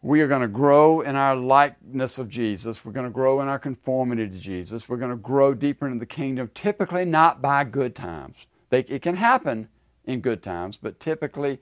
We 0.00 0.22
are 0.22 0.28
going 0.28 0.40
to 0.40 0.48
grow 0.48 1.02
in 1.02 1.14
our 1.14 1.36
likeness 1.36 2.16
of 2.16 2.30
Jesus. 2.30 2.82
We're 2.82 2.92
going 2.92 3.04
to 3.04 3.10
grow 3.10 3.42
in 3.42 3.48
our 3.48 3.58
conformity 3.58 4.30
to 4.30 4.38
Jesus. 4.38 4.88
We're 4.88 4.96
going 4.96 5.10
to 5.10 5.16
grow 5.16 5.52
deeper 5.52 5.86
into 5.88 5.98
the 5.98 6.06
kingdom, 6.06 6.50
typically 6.54 7.04
not 7.04 7.42
by 7.42 7.64
good 7.64 7.94
times. 7.94 8.36
They, 8.70 8.80
it 8.80 9.02
can 9.02 9.16
happen 9.16 9.68
in 10.06 10.22
good 10.22 10.42
times, 10.42 10.78
but 10.78 11.00
typically 11.00 11.60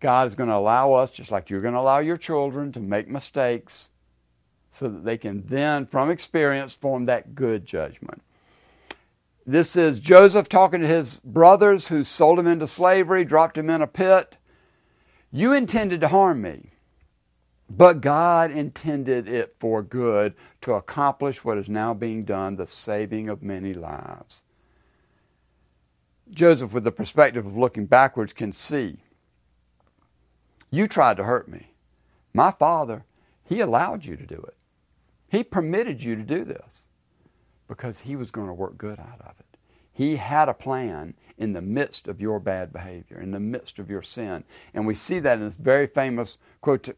God 0.00 0.26
is 0.26 0.34
going 0.34 0.48
to 0.50 0.56
allow 0.56 0.92
us, 0.92 1.10
just 1.10 1.30
like 1.30 1.48
you're 1.48 1.62
going 1.62 1.74
to 1.74 1.80
allow 1.80 1.98
your 1.98 2.18
children, 2.18 2.72
to 2.72 2.80
make 2.80 3.08
mistakes 3.08 3.88
so 4.70 4.88
that 4.88 5.04
they 5.04 5.16
can 5.16 5.42
then, 5.46 5.86
from 5.86 6.10
experience, 6.10 6.74
form 6.74 7.06
that 7.06 7.34
good 7.34 7.64
judgment. 7.64 8.20
This 9.46 9.76
is 9.76 10.00
Joseph 10.00 10.48
talking 10.48 10.80
to 10.80 10.88
his 10.88 11.20
brothers 11.24 11.86
who 11.86 12.04
sold 12.04 12.38
him 12.38 12.46
into 12.46 12.66
slavery, 12.66 13.24
dropped 13.24 13.56
him 13.56 13.70
in 13.70 13.80
a 13.80 13.86
pit. 13.86 14.36
You 15.32 15.52
intended 15.52 16.00
to 16.02 16.08
harm 16.08 16.42
me, 16.42 16.72
but 17.70 18.00
God 18.00 18.50
intended 18.50 19.28
it 19.28 19.54
for 19.60 19.82
good 19.82 20.34
to 20.62 20.74
accomplish 20.74 21.44
what 21.44 21.58
is 21.58 21.68
now 21.68 21.94
being 21.94 22.24
done, 22.24 22.56
the 22.56 22.66
saving 22.66 23.28
of 23.28 23.42
many 23.42 23.72
lives. 23.72 24.42
Joseph, 26.30 26.72
with 26.72 26.84
the 26.84 26.92
perspective 26.92 27.46
of 27.46 27.56
looking 27.56 27.86
backwards, 27.86 28.32
can 28.32 28.52
see 28.52 28.98
you 30.70 30.86
tried 30.86 31.16
to 31.16 31.24
hurt 31.24 31.48
me. 31.48 31.70
My 32.34 32.50
father, 32.50 33.04
he 33.44 33.60
allowed 33.60 34.04
you 34.04 34.16
to 34.16 34.26
do 34.26 34.36
it. 34.36 34.56
He 35.28 35.42
permitted 35.42 36.02
you 36.02 36.16
to 36.16 36.22
do 36.22 36.44
this 36.44 36.82
because 37.68 38.00
he 38.00 38.16
was 38.16 38.30
going 38.30 38.48
to 38.48 38.54
work 38.54 38.78
good 38.78 38.98
out 38.98 39.20
of 39.20 39.34
it. 39.38 39.58
He 39.92 40.16
had 40.16 40.48
a 40.48 40.54
plan 40.54 41.14
in 41.38 41.52
the 41.52 41.62
midst 41.62 42.06
of 42.08 42.20
your 42.20 42.38
bad 42.38 42.72
behavior, 42.72 43.20
in 43.20 43.30
the 43.30 43.40
midst 43.40 43.78
of 43.78 43.90
your 43.90 44.02
sin. 44.02 44.44
And 44.74 44.86
we 44.86 44.94
see 44.94 45.20
that 45.20 45.38
in 45.38 45.44
this 45.44 45.56
very 45.56 45.86
famous 45.86 46.38
quote 46.60 46.88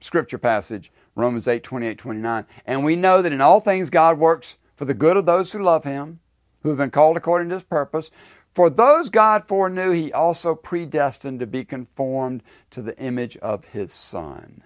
scripture 0.00 0.38
passage, 0.38 0.92
Romans 1.14 1.48
8, 1.48 1.62
28, 1.62 1.98
29. 1.98 2.46
And 2.66 2.84
we 2.84 2.96
know 2.96 3.22
that 3.22 3.32
in 3.32 3.40
all 3.40 3.60
things 3.60 3.90
God 3.90 4.18
works 4.18 4.58
for 4.76 4.84
the 4.84 4.94
good 4.94 5.16
of 5.16 5.26
those 5.26 5.52
who 5.52 5.62
love 5.62 5.84
him, 5.84 6.20
who 6.62 6.68
have 6.68 6.78
been 6.78 6.90
called 6.90 7.16
according 7.16 7.48
to 7.48 7.54
his 7.56 7.64
purpose. 7.64 8.10
For 8.54 8.68
those 8.68 9.08
God 9.08 9.48
foreknew, 9.48 9.92
he 9.92 10.12
also 10.12 10.54
predestined 10.54 11.40
to 11.40 11.46
be 11.46 11.64
conformed 11.64 12.42
to 12.70 12.82
the 12.82 12.98
image 12.98 13.36
of 13.38 13.64
his 13.64 13.92
Son. 13.92 14.62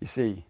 You 0.00 0.06
see, 0.06 0.44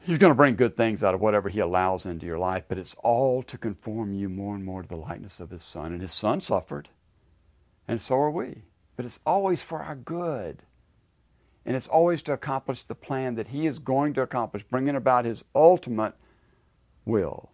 he's 0.00 0.18
going 0.18 0.30
to 0.30 0.36
bring 0.36 0.54
good 0.54 0.76
things 0.76 1.02
out 1.02 1.14
of 1.14 1.20
whatever 1.20 1.48
he 1.48 1.58
allows 1.58 2.06
into 2.06 2.26
your 2.26 2.38
life, 2.38 2.64
but 2.68 2.78
it's 2.78 2.94
all 3.02 3.42
to 3.42 3.58
conform 3.58 4.14
you 4.14 4.28
more 4.28 4.54
and 4.54 4.64
more 4.64 4.82
to 4.82 4.88
the 4.88 4.96
likeness 4.96 5.40
of 5.40 5.50
his 5.50 5.64
Son. 5.64 5.92
And 5.92 6.00
his 6.00 6.12
Son 6.12 6.40
suffered, 6.40 6.88
and 7.88 8.00
so 8.00 8.14
are 8.16 8.30
we. 8.30 8.62
But 8.96 9.06
it's 9.06 9.20
always 9.26 9.60
for 9.60 9.82
our 9.82 9.96
good. 9.96 10.62
And 11.66 11.74
it's 11.74 11.88
always 11.88 12.22
to 12.22 12.32
accomplish 12.32 12.84
the 12.84 12.94
plan 12.94 13.34
that 13.34 13.48
he 13.48 13.66
is 13.66 13.78
going 13.78 14.14
to 14.14 14.22
accomplish, 14.22 14.62
bringing 14.62 14.94
about 14.94 15.24
his 15.24 15.44
ultimate 15.54 16.14
will. 17.04 17.50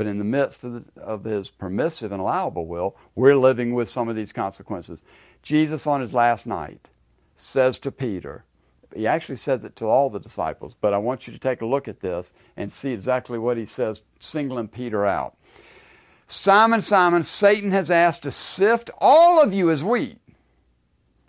But 0.00 0.06
in 0.06 0.16
the 0.16 0.24
midst 0.24 0.64
of, 0.64 0.72
the, 0.72 1.02
of 1.02 1.24
his 1.24 1.50
permissive 1.50 2.10
and 2.10 2.22
allowable 2.22 2.64
will, 2.64 2.96
we're 3.16 3.36
living 3.36 3.74
with 3.74 3.90
some 3.90 4.08
of 4.08 4.16
these 4.16 4.32
consequences. 4.32 5.02
Jesus, 5.42 5.86
on 5.86 6.00
his 6.00 6.14
last 6.14 6.46
night, 6.46 6.88
says 7.36 7.78
to 7.80 7.92
Peter, 7.92 8.44
he 8.96 9.06
actually 9.06 9.36
says 9.36 9.62
it 9.62 9.76
to 9.76 9.84
all 9.84 10.08
the 10.08 10.18
disciples, 10.18 10.74
but 10.80 10.94
I 10.94 10.96
want 10.96 11.26
you 11.26 11.34
to 11.34 11.38
take 11.38 11.60
a 11.60 11.66
look 11.66 11.86
at 11.86 12.00
this 12.00 12.32
and 12.56 12.72
see 12.72 12.92
exactly 12.92 13.38
what 13.38 13.58
he 13.58 13.66
says, 13.66 14.00
singling 14.20 14.68
Peter 14.68 15.04
out. 15.04 15.36
Simon, 16.26 16.80
Simon, 16.80 17.22
Satan 17.22 17.70
has 17.72 17.90
asked 17.90 18.22
to 18.22 18.30
sift 18.30 18.88
all 19.02 19.42
of 19.42 19.52
you 19.52 19.70
as 19.70 19.84
wheat. 19.84 20.16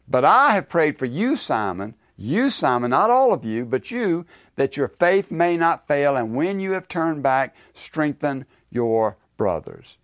But 0.08 0.24
I 0.24 0.52
have 0.52 0.70
prayed 0.70 0.98
for 0.98 1.08
you, 1.08 1.36
Simon, 1.36 1.94
you, 2.16 2.50
Simon, 2.50 2.92
not 2.92 3.10
all 3.10 3.34
of 3.34 3.44
you, 3.44 3.66
but 3.66 3.92
you, 3.92 4.26
that 4.56 4.78
your 4.78 4.88
faith 4.88 5.30
may 5.30 5.58
not 5.58 5.90
fail, 5.90 6.16
and 6.16 6.36
when 6.36 6.62
you 6.62 6.72
have 6.72 6.88
turned 6.88 7.24
back, 7.24 7.54
strengthen 7.74 8.46
your 8.72 9.18
brothers. 9.38 9.98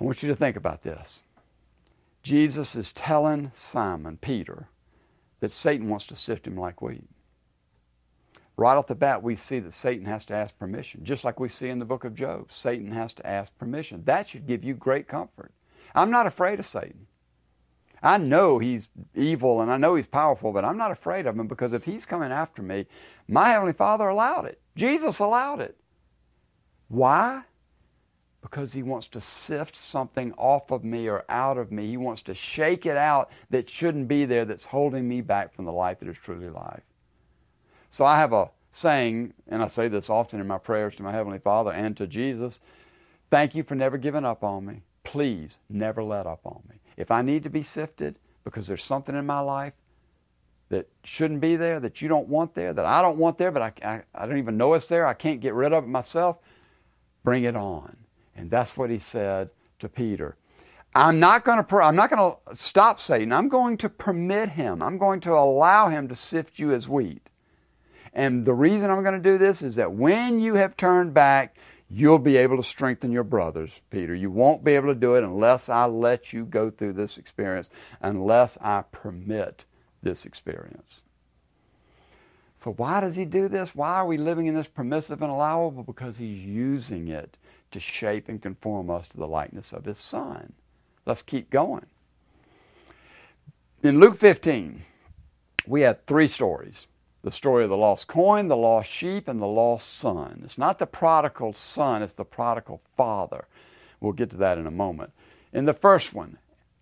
I 0.00 0.04
want 0.04 0.22
you 0.22 0.28
to 0.28 0.36
think 0.36 0.56
about 0.56 0.82
this. 0.82 1.20
Jesus 2.22 2.76
is 2.76 2.92
telling 2.92 3.50
Simon, 3.54 4.18
Peter, 4.20 4.68
that 5.40 5.52
Satan 5.52 5.88
wants 5.88 6.06
to 6.06 6.16
sift 6.16 6.46
him 6.46 6.56
like 6.56 6.82
wheat. 6.82 7.08
Right 8.56 8.76
off 8.76 8.88
the 8.88 8.96
bat, 8.96 9.22
we 9.22 9.36
see 9.36 9.60
that 9.60 9.72
Satan 9.72 10.06
has 10.06 10.24
to 10.26 10.34
ask 10.34 10.58
permission, 10.58 11.04
just 11.04 11.22
like 11.22 11.38
we 11.38 11.48
see 11.48 11.68
in 11.68 11.78
the 11.78 11.84
book 11.84 12.04
of 12.04 12.14
Job. 12.14 12.52
Satan 12.52 12.90
has 12.90 13.12
to 13.14 13.26
ask 13.26 13.56
permission. 13.56 14.02
That 14.04 14.28
should 14.28 14.48
give 14.48 14.64
you 14.64 14.74
great 14.74 15.06
comfort. 15.06 15.52
I'm 15.94 16.10
not 16.10 16.26
afraid 16.26 16.58
of 16.58 16.66
Satan. 16.66 17.06
I 18.02 18.18
know 18.18 18.58
he's 18.58 18.88
evil 19.14 19.60
and 19.60 19.70
I 19.70 19.76
know 19.76 19.94
he's 19.94 20.06
powerful, 20.06 20.52
but 20.52 20.64
I'm 20.64 20.76
not 20.76 20.90
afraid 20.90 21.26
of 21.26 21.38
him 21.38 21.48
because 21.48 21.72
if 21.72 21.84
he's 21.84 22.06
coming 22.06 22.30
after 22.30 22.62
me, 22.62 22.86
my 23.28 23.48
Heavenly 23.50 23.72
Father 23.72 24.08
allowed 24.08 24.46
it. 24.46 24.60
Jesus 24.76 25.18
allowed 25.18 25.60
it. 25.60 25.76
Why? 26.88 27.42
Because 28.40 28.72
he 28.72 28.82
wants 28.82 29.08
to 29.08 29.20
sift 29.20 29.76
something 29.76 30.32
off 30.34 30.70
of 30.70 30.84
me 30.84 31.08
or 31.08 31.24
out 31.28 31.58
of 31.58 31.70
me. 31.70 31.88
He 31.88 31.96
wants 31.96 32.22
to 32.22 32.34
shake 32.34 32.86
it 32.86 32.96
out 32.96 33.30
that 33.50 33.68
shouldn't 33.68 34.08
be 34.08 34.24
there, 34.24 34.44
that's 34.44 34.66
holding 34.66 35.08
me 35.08 35.20
back 35.20 35.54
from 35.54 35.64
the 35.64 35.72
life 35.72 36.00
that 36.00 36.08
is 36.08 36.16
truly 36.16 36.48
life. 36.48 36.82
So 37.90 38.04
I 38.04 38.18
have 38.18 38.32
a 38.32 38.50
saying, 38.70 39.34
and 39.48 39.62
I 39.62 39.68
say 39.68 39.88
this 39.88 40.10
often 40.10 40.40
in 40.40 40.46
my 40.46 40.58
prayers 40.58 40.94
to 40.96 41.02
my 41.02 41.12
Heavenly 41.12 41.38
Father 41.38 41.72
and 41.72 41.96
to 41.96 42.06
Jesus 42.06 42.60
thank 43.30 43.54
you 43.54 43.62
for 43.62 43.74
never 43.74 43.98
giving 43.98 44.24
up 44.24 44.42
on 44.42 44.64
me. 44.64 44.82
Please 45.04 45.58
never 45.68 46.02
let 46.02 46.26
up 46.26 46.40
on 46.44 46.62
me. 46.68 46.76
If 46.96 47.10
I 47.10 47.22
need 47.22 47.42
to 47.44 47.50
be 47.50 47.62
sifted 47.62 48.18
because 48.44 48.66
there's 48.66 48.84
something 48.84 49.14
in 49.14 49.26
my 49.26 49.40
life 49.40 49.74
that 50.70 50.88
shouldn't 51.04 51.40
be 51.40 51.56
there, 51.56 51.80
that 51.80 52.02
you 52.02 52.08
don't 52.08 52.28
want 52.28 52.54
there, 52.54 52.72
that 52.72 52.84
I 52.84 53.00
don't 53.00 53.18
want 53.18 53.38
there, 53.38 53.50
but 53.50 53.62
I, 53.62 53.72
I, 53.82 54.02
I 54.14 54.26
don't 54.26 54.38
even 54.38 54.56
know 54.56 54.74
it's 54.74 54.86
there, 54.86 55.06
I 55.06 55.14
can't 55.14 55.40
get 55.40 55.54
rid 55.54 55.72
of 55.72 55.84
it 55.84 55.88
myself, 55.88 56.38
bring 57.28 57.44
it 57.44 57.56
on. 57.56 57.94
And 58.36 58.50
that's 58.50 58.74
what 58.74 58.88
he 58.88 58.98
said 58.98 59.50
to 59.80 59.88
Peter. 59.88 60.34
I'm 60.94 61.20
not 61.20 61.44
going 61.44 61.62
to 61.62 61.76
I'm 61.76 61.94
not 61.94 62.08
going 62.08 62.32
to 62.32 62.56
stop 62.56 62.98
Satan. 62.98 63.34
I'm 63.34 63.50
going 63.50 63.76
to 63.78 63.90
permit 63.90 64.48
him. 64.48 64.82
I'm 64.82 64.96
going 64.96 65.20
to 65.20 65.32
allow 65.32 65.88
him 65.88 66.08
to 66.08 66.16
sift 66.16 66.58
you 66.58 66.72
as 66.72 66.88
wheat. 66.88 67.28
And 68.14 68.46
the 68.46 68.54
reason 68.54 68.90
I'm 68.90 69.02
going 69.02 69.22
to 69.22 69.30
do 69.30 69.36
this 69.36 69.60
is 69.60 69.74
that 69.74 69.92
when 69.92 70.40
you 70.40 70.54
have 70.54 70.74
turned 70.74 71.12
back, 71.12 71.58
you'll 71.90 72.18
be 72.18 72.38
able 72.38 72.56
to 72.56 72.62
strengthen 72.62 73.12
your 73.12 73.24
brothers, 73.24 73.78
Peter. 73.90 74.14
You 74.14 74.30
won't 74.30 74.64
be 74.64 74.72
able 74.72 74.88
to 74.88 74.98
do 74.98 75.14
it 75.16 75.22
unless 75.22 75.68
I 75.68 75.84
let 75.84 76.32
you 76.32 76.46
go 76.46 76.70
through 76.70 76.94
this 76.94 77.18
experience, 77.18 77.68
unless 78.00 78.56
I 78.62 78.84
permit 78.90 79.66
this 80.02 80.24
experience. 80.24 81.02
So, 82.64 82.72
why 82.72 83.00
does 83.00 83.16
he 83.16 83.24
do 83.24 83.48
this? 83.48 83.74
Why 83.74 83.94
are 83.94 84.06
we 84.06 84.16
living 84.16 84.46
in 84.46 84.54
this 84.54 84.68
permissive 84.68 85.22
and 85.22 85.30
allowable? 85.30 85.84
Because 85.84 86.16
he's 86.18 86.44
using 86.44 87.08
it 87.08 87.36
to 87.70 87.80
shape 87.80 88.28
and 88.28 88.42
conform 88.42 88.90
us 88.90 89.06
to 89.08 89.16
the 89.16 89.28
likeness 89.28 89.72
of 89.72 89.84
his 89.84 89.98
Son. 89.98 90.52
Let's 91.06 91.22
keep 91.22 91.50
going. 91.50 91.86
In 93.82 94.00
Luke 94.00 94.18
15, 94.18 94.82
we 95.66 95.82
have 95.82 96.00
three 96.06 96.26
stories. 96.26 96.86
the 97.22 97.30
story 97.30 97.64
of 97.64 97.70
the 97.70 97.76
lost 97.76 98.06
coin, 98.08 98.48
the 98.48 98.56
lost 98.56 98.90
sheep, 98.90 99.28
and 99.28 99.40
the 99.40 99.46
lost 99.46 99.98
son. 99.98 100.40
It's 100.44 100.56
not 100.56 100.78
the 100.78 100.86
prodigal 100.86 101.52
son, 101.52 102.02
it's 102.02 102.12
the 102.12 102.24
prodigal 102.24 102.80
father. 102.96 103.46
We'll 104.00 104.12
get 104.12 104.30
to 104.30 104.36
that 104.38 104.58
in 104.58 104.66
a 104.66 104.70
moment. 104.70 105.12
In 105.52 105.64
the 105.64 105.74
first 105.74 106.14
one, 106.14 106.38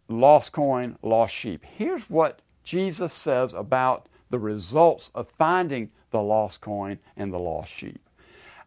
lost 0.08 0.52
coin, 0.52 0.96
lost 1.02 1.34
sheep. 1.34 1.64
Here's 1.64 2.08
what 2.08 2.40
Jesus 2.64 3.12
says 3.12 3.54
about 3.54 4.08
the 4.30 4.38
results 4.38 5.10
of 5.14 5.28
finding 5.38 5.90
the 6.10 6.22
lost 6.22 6.60
coin 6.60 6.98
and 7.16 7.32
the 7.32 7.38
lost 7.38 7.72
sheep. 7.72 8.00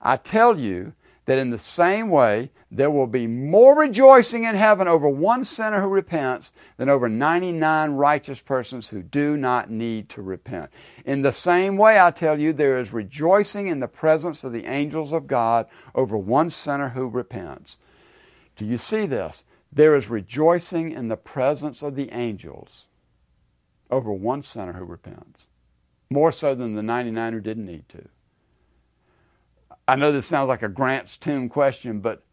I 0.02 0.18
tell 0.18 0.58
you 0.58 0.94
that 1.26 1.38
in 1.38 1.52
the 1.52 1.60
same 1.60 2.10
way, 2.10 2.50
there 2.72 2.90
will 2.90 3.06
be 3.06 3.28
more 3.28 3.78
rejoicing 3.78 4.46
in 4.46 4.56
heaven 4.56 4.88
over 4.88 5.08
one 5.08 5.44
sinner 5.44 5.80
who 5.82 5.88
repents 5.88 6.52
than 6.78 6.90
over 6.90 7.08
99 7.08 7.92
righteous 7.92 8.42
persons 8.42 8.88
who 8.88 9.04
do 9.04 9.38
not 9.38 9.70
need 9.70 10.10
to 10.10 10.22
repent. 10.22 10.72
In 11.06 11.22
the 11.22 11.32
same 11.32 11.78
way, 11.78 12.00
I 12.00 12.12
tell 12.12 12.40
you, 12.40 12.52
there 12.52 12.80
is 12.80 12.94
rejoicing 12.94 13.68
in 13.68 13.80
the 13.80 13.88
presence 13.88 14.44
of 14.44 14.54
the 14.54 14.66
angels 14.66 15.12
of 15.12 15.28
God 15.28 15.68
over 15.94 16.18
one 16.18 16.50
sinner 16.50 16.90
who 16.90 17.08
repents. 17.08 17.78
Do 18.56 18.66
you 18.66 18.78
see 18.78 19.06
this? 19.06 19.44
There 19.72 19.96
is 19.96 20.10
rejoicing 20.10 20.92
in 20.92 21.10
the 21.10 21.18
presence 21.18 21.84
of 21.84 21.96
the 21.96 22.12
angels 22.12 22.88
over 23.92 24.12
one 24.12 24.44
sinner 24.44 24.74
who 24.74 24.86
repents, 24.86 25.46
more 26.10 26.32
so 26.32 26.56
than 26.56 26.76
the 26.76 26.84
99 26.84 27.34
who 27.34 27.40
didn't 27.40 27.66
need 27.66 27.88
to. 27.90 28.08
I 29.88 29.96
know 29.96 30.12
this 30.12 30.28
sounds 30.28 30.48
like 30.48 30.64
a 30.64 30.70
Grant's 30.70 31.18
Tomb 31.18 31.50
question, 31.50 32.00
but 32.00 32.24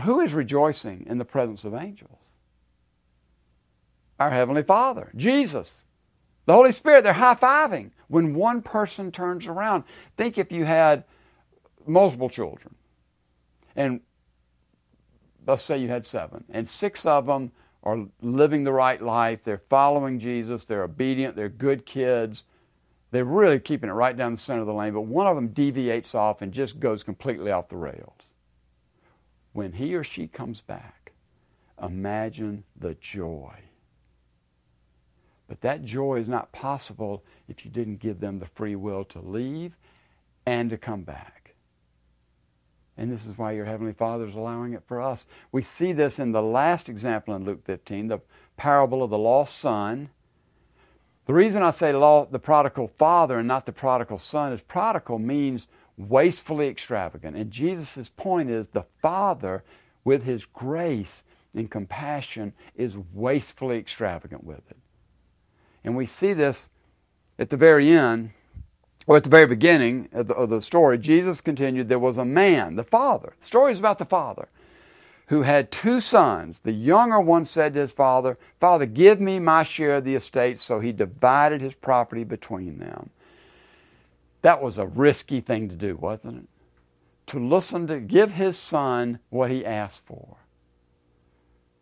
who 0.00 0.20
is 0.20 0.34
rejoicing 0.34 1.06
in 1.08 1.18
the 1.18 1.24
presence 1.24 1.64
of 1.64 1.74
angels? 1.74 2.18
Our 4.18 4.30
Heavenly 4.30 4.62
Father, 4.62 5.10
Jesus, 5.16 5.84
the 6.46 6.52
Holy 6.52 6.72
Spirit. 6.72 7.04
They're 7.04 7.12
high 7.14 7.34
fiving 7.34 7.90
when 8.08 8.34
one 8.34 8.60
person 8.60 9.10
turns 9.10 9.46
around. 9.46 9.84
Think 10.16 10.36
if 10.36 10.52
you 10.52 10.64
had 10.64 11.04
multiple 11.86 12.28
children, 12.28 12.74
and 13.76 14.00
let's 15.46 15.62
say 15.62 15.78
you 15.78 15.88
had 15.88 16.04
seven, 16.04 16.44
and 16.50 16.68
six 16.68 17.06
of 17.06 17.26
them 17.26 17.52
are 17.82 18.06
living 18.20 18.64
the 18.64 18.72
right 18.72 19.00
life, 19.00 19.44
they're 19.44 19.62
following 19.70 20.18
Jesus, 20.18 20.64
they're 20.66 20.82
obedient, 20.82 21.36
they're 21.36 21.48
good 21.48 21.86
kids, 21.86 22.44
they're 23.10 23.24
really 23.24 23.58
keeping 23.58 23.90
it 23.90 23.94
right 23.94 24.16
down 24.16 24.32
the 24.32 24.38
center 24.38 24.60
of 24.60 24.66
the 24.66 24.74
lane, 24.74 24.94
but 24.94 25.02
one 25.02 25.26
of 25.26 25.34
them 25.34 25.48
deviates 25.48 26.14
off 26.14 26.42
and 26.42 26.52
just 26.52 26.78
goes 26.78 27.02
completely 27.02 27.50
off 27.50 27.68
the 27.68 27.76
rails. 27.76 28.22
When 29.52 29.72
he 29.72 29.94
or 29.94 30.04
she 30.04 30.28
comes 30.28 30.60
back, 30.60 31.12
imagine 31.82 32.64
the 32.78 32.94
joy. 32.94 33.54
But 35.48 35.62
that 35.62 35.84
joy 35.84 36.20
is 36.20 36.28
not 36.28 36.52
possible 36.52 37.24
if 37.48 37.64
you 37.64 37.70
didn't 37.72 37.98
give 37.98 38.20
them 38.20 38.38
the 38.38 38.46
free 38.46 38.76
will 38.76 39.04
to 39.06 39.20
leave 39.20 39.76
and 40.46 40.70
to 40.70 40.78
come 40.78 41.02
back. 41.02 41.54
And 42.96 43.10
this 43.10 43.26
is 43.26 43.36
why 43.36 43.52
your 43.52 43.64
Heavenly 43.64 43.92
Father 43.92 44.28
is 44.28 44.34
allowing 44.34 44.74
it 44.74 44.84
for 44.86 45.00
us. 45.00 45.26
We 45.50 45.62
see 45.62 45.92
this 45.92 46.20
in 46.20 46.30
the 46.30 46.42
last 46.42 46.88
example 46.88 47.34
in 47.34 47.44
Luke 47.44 47.64
15, 47.64 48.08
the 48.08 48.20
parable 48.56 49.02
of 49.02 49.10
the 49.10 49.18
lost 49.18 49.58
son 49.58 50.10
the 51.30 51.34
reason 51.34 51.62
I 51.62 51.70
say 51.70 51.92
law, 51.92 52.26
the 52.26 52.40
prodigal 52.40 52.88
father 52.98 53.38
and 53.38 53.46
not 53.46 53.64
the 53.64 53.70
prodigal 53.70 54.18
son 54.18 54.52
is 54.52 54.60
prodigal 54.62 55.20
means 55.20 55.68
wastefully 55.96 56.66
extravagant. 56.66 57.36
And 57.36 57.52
Jesus' 57.52 58.08
point 58.08 58.50
is 58.50 58.66
the 58.66 58.82
father, 59.00 59.62
with 60.02 60.24
his 60.24 60.44
grace 60.44 61.22
and 61.54 61.70
compassion, 61.70 62.52
is 62.74 62.98
wastefully 63.14 63.78
extravagant 63.78 64.42
with 64.42 64.68
it. 64.72 64.76
And 65.84 65.96
we 65.96 66.04
see 66.04 66.32
this 66.32 66.68
at 67.38 67.48
the 67.48 67.56
very 67.56 67.92
end, 67.92 68.32
or 69.06 69.16
at 69.16 69.22
the 69.22 69.30
very 69.30 69.46
beginning 69.46 70.08
of 70.12 70.26
the, 70.26 70.34
of 70.34 70.50
the 70.50 70.60
story. 70.60 70.98
Jesus 70.98 71.40
continued, 71.40 71.88
There 71.88 72.00
was 72.00 72.18
a 72.18 72.24
man, 72.24 72.74
the 72.74 72.82
father. 72.82 73.34
The 73.38 73.46
story 73.46 73.70
is 73.70 73.78
about 73.78 74.00
the 74.00 74.04
father 74.04 74.48
who 75.30 75.42
had 75.42 75.70
two 75.70 76.00
sons. 76.00 76.58
The 76.58 76.72
younger 76.72 77.20
one 77.20 77.44
said 77.44 77.74
to 77.74 77.80
his 77.80 77.92
father, 77.92 78.36
Father, 78.58 78.84
give 78.84 79.20
me 79.20 79.38
my 79.38 79.62
share 79.62 79.94
of 79.94 80.04
the 80.04 80.16
estate. 80.16 80.58
So 80.58 80.80
he 80.80 80.90
divided 80.90 81.60
his 81.60 81.76
property 81.76 82.24
between 82.24 82.80
them. 82.80 83.10
That 84.42 84.60
was 84.60 84.76
a 84.76 84.86
risky 84.88 85.40
thing 85.40 85.68
to 85.68 85.76
do, 85.76 85.94
wasn't 85.96 86.38
it? 86.38 86.48
To 87.28 87.38
listen 87.38 87.86
to 87.86 88.00
give 88.00 88.32
his 88.32 88.58
son 88.58 89.20
what 89.28 89.52
he 89.52 89.64
asked 89.64 90.04
for. 90.04 90.36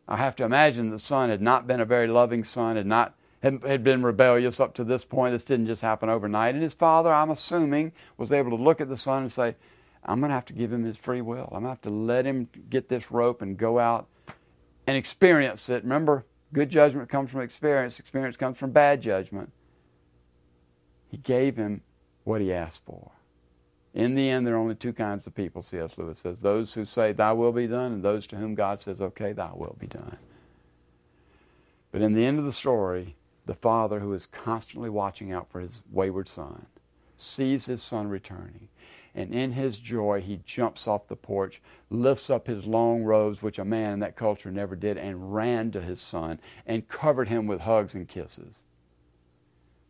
I 0.07 0.19
have 0.19 0.37
to 0.37 0.45
imagine 0.45 0.91
the 0.91 0.99
son 0.99 1.31
had 1.31 1.41
not 1.41 1.67
been 1.67 1.81
a 1.81 1.87
very 1.87 2.07
loving 2.07 2.45
son, 2.45 2.77
had 2.77 2.87
not 2.87 3.15
had, 3.43 3.83
been 3.83 4.03
rebellious 4.03 4.61
up 4.61 4.75
to 4.75 4.85
this 4.85 5.07
point. 5.07 5.33
This 5.33 5.45
didn't 5.45 5.69
just 5.69 5.81
happen 5.81 6.11
overnight. 6.11 6.55
And 6.55 6.63
his 6.63 6.75
father, 6.75 7.11
I'm 7.11 7.31
assuming, 7.31 7.93
was 8.19 8.31
able 8.31 8.51
to 8.51 8.63
look 8.63 8.83
at 8.83 8.91
the 8.91 8.97
son 8.97 9.23
and 9.23 9.33
say, 9.33 9.55
I'm 10.05 10.21
going 10.21 10.31
to 10.31 10.35
have 10.35 10.47
to 10.47 10.53
give 10.53 10.73
him 10.73 10.85
his 10.85 10.97
free 10.97 11.21
will. 11.21 11.45
I'm 11.53 11.63
going 11.63 11.65
to 11.65 11.69
have 11.71 11.83
to 11.83 11.91
let 11.91 12.25
him 12.25 12.49
get 12.71 12.89
this 12.89 13.11
rope 13.11 13.43
and 13.43 13.57
go 13.57 13.79
out 13.79 14.07
and 14.87 14.97
experience 14.97 15.69
it. 15.69 15.83
Remember, 15.83 16.25
good 16.53 16.71
judgment 16.71 17.09
comes 17.09 17.31
from 17.31 17.41
experience, 17.41 17.99
experience 17.99 18.37
comes 18.37 18.57
from 18.59 18.71
bad 18.71 19.03
judgment. 19.03 19.53
He 21.11 21.19
gave 21.19 21.57
him 21.57 21.83
what 22.25 22.41
he 22.41 22.53
asked 22.53 22.85
for. 22.85 23.11
In 23.95 24.15
the 24.15 24.29
end, 24.29 24.47
there 24.47 24.55
are 24.55 24.59
only 24.59 24.75
two 24.75 24.93
kinds 24.93 25.27
of 25.27 25.35
people, 25.35 25.63
C.S. 25.63 25.93
Lewis 25.97 26.19
says 26.21 26.41
those 26.41 26.75
who 26.75 26.85
say, 26.85 27.13
Thy 27.13 27.33
will 27.33 27.53
be 27.53 27.67
done, 27.67 27.93
and 27.93 28.03
those 28.03 28.27
to 28.29 28.37
whom 28.37 28.55
God 28.55 28.81
says, 28.81 29.01
Okay, 29.01 29.33
thy 29.33 29.51
will 29.53 29.77
be 29.81 29.87
done. 29.87 30.19
But 31.91 32.03
in 32.03 32.15
the 32.15 32.25
end 32.25 32.39
of 32.39 32.45
the 32.45 32.53
story, 32.53 33.17
the 33.47 33.55
father 33.55 34.01
who 34.01 34.13
is 34.13 34.27
constantly 34.27 34.91
watching 34.91 35.33
out 35.33 35.51
for 35.51 35.61
his 35.61 35.83
wayward 35.91 36.29
son 36.29 36.67
sees 37.17 37.65
his 37.65 37.83
son 37.83 38.09
returning 38.09 38.69
and 39.15 39.35
in 39.35 39.53
his 39.53 39.79
joy, 39.79 40.21
he 40.21 40.41
jumps 40.45 40.87
off 40.87 41.09
the 41.09 41.17
porch, 41.17 41.61
lifts 41.91 42.31
up 42.31 42.47
his 42.47 42.67
long 42.67 43.03
robes, 43.03 43.43
which 43.43 43.59
a 43.59 43.65
man 43.65 43.95
in 43.95 44.01
that 44.01 44.17
culture 44.17 44.51
never 44.51 44.77
did, 44.77 44.99
and 44.99 45.35
ran 45.35 45.71
to 45.73 45.81
his 45.81 46.01
son 46.01 46.41
and 46.67 46.89
covered 46.89 47.29
him 47.29 47.47
with 47.47 47.61
hugs 47.61 47.95
and 47.95 48.09
kisses. 48.09 48.55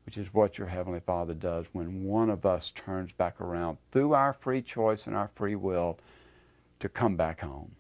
Which 0.07 0.17
is 0.17 0.33
what 0.33 0.57
your 0.57 0.69
Heavenly 0.69 1.01
Father 1.01 1.35
does 1.35 1.67
when 1.73 2.05
one 2.05 2.31
of 2.31 2.47
us 2.47 2.71
turns 2.71 3.13
back 3.13 3.41
around 3.41 3.77
through 3.93 4.15
our 4.15 4.33
free 4.33 4.63
choice 4.63 5.07
and 5.07 5.15
our 5.15 5.31
free 5.35 5.57
will 5.57 5.99
to 6.79 6.89
come 6.89 7.17
back 7.17 7.41
home. 7.41 7.73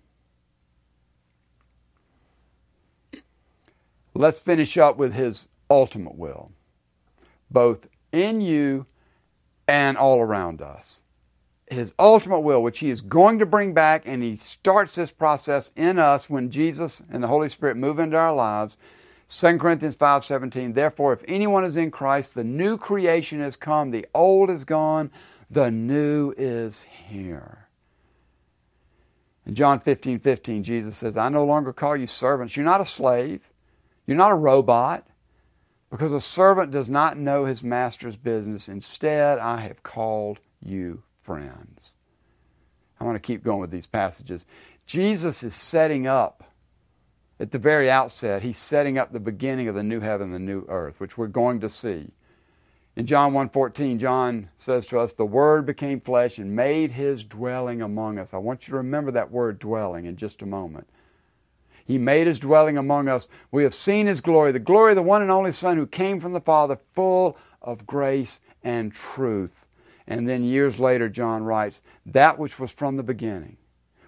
Let's 4.15 4.41
finish 4.41 4.77
up 4.77 4.97
with 4.97 5.15
his 5.15 5.47
ultimate 5.71 6.17
will, 6.17 6.51
both 7.51 7.87
in 8.13 8.41
you 8.41 8.85
and 9.69 9.97
all 9.97 10.21
around 10.21 10.61
us 10.61 11.03
his 11.71 11.93
ultimate 11.99 12.41
will, 12.41 12.63
which 12.63 12.79
he 12.79 12.91
is 12.91 13.01
going 13.01 13.39
to 13.39 13.47
bring 13.47 13.75
back, 13.75 14.03
and 14.07 14.23
he 14.23 14.37
starts 14.37 14.95
this 14.95 15.11
process 15.11 15.71
in 15.77 15.99
us 15.99 16.29
when 16.29 16.51
Jesus 16.51 17.03
and 17.11 17.23
the 17.23 17.29
Holy 17.29 17.49
Spirit 17.49 17.77
move 17.77 17.99
into 17.99 18.17
our 18.17 18.35
lives. 18.35 18.77
2 19.29 19.59
Corinthians 19.59 19.97
5:17 19.97 20.75
Therefore 20.75 21.13
if 21.13 21.23
anyone 21.29 21.65
is 21.65 21.77
in 21.77 21.91
Christ 21.91 22.35
the 22.35 22.45
new 22.45 22.79
creation 22.79 23.41
has 23.41 23.57
come 23.57 23.91
the 23.91 24.07
old 24.15 24.49
is 24.49 24.65
gone 24.65 25.11
the 25.51 25.71
new 25.71 26.35
is 26.39 26.83
here. 26.83 27.69
In 29.45 29.55
John 29.55 29.81
15, 29.81 30.19
15, 30.19 30.63
Jesus 30.63 30.97
says, 30.97 31.17
I 31.17 31.31
no 31.31 31.45
longer 31.45 31.73
call 31.73 31.97
you 31.97 32.07
servants. 32.07 32.55
You're 32.55 32.67
not 32.67 32.83
a 32.83 32.87
slave. 32.87 33.41
You're 34.07 34.19
not 34.19 34.33
a 34.33 34.37
robot. 34.37 35.07
Because 35.91 36.13
a 36.13 36.21
servant 36.21 36.71
does 36.71 36.91
not 36.91 37.17
know 37.17 37.47
his 37.47 37.63
master's 37.63 38.17
business. 38.17 38.69
Instead, 38.69 39.39
I 39.39 39.61
have 39.61 39.83
called 39.83 40.39
you 40.61 41.03
friends. 41.29 41.91
I 42.99 43.05
want 43.05 43.17
to 43.17 43.21
keep 43.21 43.45
going 43.45 43.61
with 43.61 43.71
these 43.71 43.87
passages. 43.87 44.47
Jesus 44.87 45.43
is 45.43 45.55
setting 45.55 46.07
up, 46.07 46.43
at 47.39 47.51
the 47.51 47.59
very 47.59 47.91
outset, 47.91 48.43
he's 48.43 48.57
setting 48.57 48.97
up 48.97 49.13
the 49.13 49.21
beginning 49.21 49.69
of 49.69 49.75
the 49.75 49.83
new 49.83 50.01
heaven 50.01 50.33
and 50.33 50.35
the 50.35 50.53
new 50.53 50.65
earth, 50.71 51.01
which 51.01 51.19
we're 51.19 51.27
going 51.27 51.61
to 51.61 51.69
see. 51.69 52.11
In 52.97 53.05
John 53.05 53.35
1:14, 53.35 53.99
John 53.99 54.49
says 54.57 54.87
to 54.87 54.99
us, 54.99 55.13
"The 55.13 55.27
word 55.27 55.67
became 55.67 56.01
flesh 56.01 56.39
and 56.39 56.57
made 56.57 56.93
his 56.93 57.25
dwelling 57.25 57.83
among 57.83 58.19
us." 58.19 58.33
I 58.33 58.39
want 58.39 58.67
you 58.67 58.73
to 58.73 58.79
remember 58.79 59.11
that 59.11 59.31
word 59.31 59.59
dwelling 59.59 60.07
in 60.07 60.17
just 60.17 60.41
a 60.41 60.47
moment. 60.47 60.89
He 61.85 61.99
made 61.99 62.27
his 62.27 62.41
dwelling 62.41 62.79
among 62.79 63.07
us. 63.07 63.29
We 63.53 63.65
have 63.65 63.75
seen 63.75 64.07
his 64.07 64.23
glory, 64.23 64.51
the 64.51 64.59
glory 64.59 64.93
of 64.93 64.97
the 64.97 65.03
one 65.03 65.21
and 65.21 65.31
only 65.31 65.53
Son 65.53 65.77
who 65.77 65.87
came 65.87 66.21
from 66.21 66.33
the 66.33 66.41
Father, 66.41 66.79
full 66.95 67.37
of 67.61 67.87
grace 67.87 68.41
and 68.65 68.93
truth. 68.93 69.68
And 70.09 70.27
then 70.27 70.43
years 70.43 70.81
later, 70.81 71.11
John 71.11 71.45
writes, 71.45 71.83
That 72.07 72.39
which 72.39 72.59
was 72.59 72.73
from 72.73 72.97
the 72.97 73.03
beginning, 73.03 73.59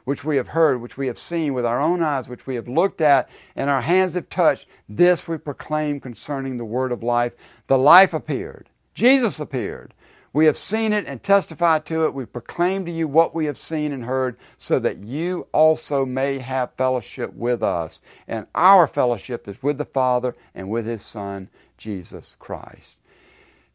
which 0.05 0.25
we 0.25 0.37
have 0.37 0.49
heard, 0.49 0.81
which 0.81 0.97
we 0.97 1.07
have 1.09 1.19
seen 1.19 1.53
with 1.53 1.67
our 1.67 1.79
own 1.79 2.03
eyes, 2.03 2.27
which 2.27 2.47
we 2.47 2.55
have 2.55 2.69
looked 2.69 3.03
at, 3.03 3.29
and 3.55 3.69
our 3.69 3.83
hands 3.83 4.15
have 4.15 4.31
touched, 4.31 4.67
this 4.89 5.29
we 5.29 5.37
proclaim 5.37 6.01
concerning 6.01 6.57
the 6.57 6.65
word 6.65 6.91
of 6.91 7.03
life. 7.03 7.35
The 7.67 7.77
life 7.77 8.15
appeared. 8.15 8.71
Jesus 8.95 9.41
appeared. 9.41 9.93
We 10.33 10.47
have 10.47 10.57
seen 10.57 10.95
it 10.95 11.05
and 11.07 11.23
testified 11.23 11.85
to 11.87 12.07
it. 12.07 12.15
We 12.15 12.25
proclaim 12.25 12.87
to 12.87 12.91
you 12.91 13.07
what 13.07 13.35
we 13.35 13.45
have 13.45 13.59
seen 13.59 13.93
and 13.93 14.03
heard, 14.03 14.39
so 14.57 14.79
that 14.79 15.05
you 15.05 15.49
also 15.53 16.07
may 16.07 16.39
have 16.39 16.73
fellowship 16.79 17.35
with 17.35 17.63
us. 17.63 18.01
And 18.27 18.47
our 18.55 18.87
fellowship 18.87 19.49
is 19.49 19.63
with 19.63 19.77
the 19.77 19.85
Father 19.85 20.35
and 20.55 20.71
with 20.71 20.87
His 20.87 21.03
Son, 21.03 21.51
Jesus 21.77 22.37
Christ. 22.39 22.97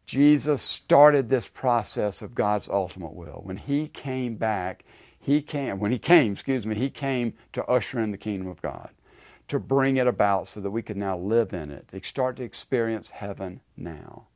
Jesus 0.06 0.62
started 0.62 1.30
this 1.30 1.50
process 1.50 2.22
of 2.22 2.36
God's 2.36 2.70
ultimate 2.70 3.14
will. 3.14 3.42
When 3.44 3.58
he 3.58 3.88
came 3.88 4.36
back, 4.36 4.86
he 5.20 5.42
came, 5.42 5.80
when 5.80 5.92
he 5.92 5.98
came, 5.98 6.34
excuse 6.34 6.68
me, 6.68 6.76
he 6.76 6.90
came 6.90 7.34
to 7.54 7.66
usher 7.66 8.00
in 8.00 8.12
the 8.12 8.18
kingdom 8.18 8.48
of 8.48 8.62
God, 8.62 8.90
to 9.48 9.60
bring 9.60 9.98
it 9.98 10.08
about 10.08 10.48
so 10.48 10.60
that 10.60 10.70
we 10.70 10.84
could 10.84 10.98
now 10.98 11.18
live 11.18 11.54
in 11.54 11.72
it, 11.72 11.90
start 12.06 12.36
to 12.38 12.44
experience 12.44 13.10
heaven 13.10 13.62
now. 13.76 14.28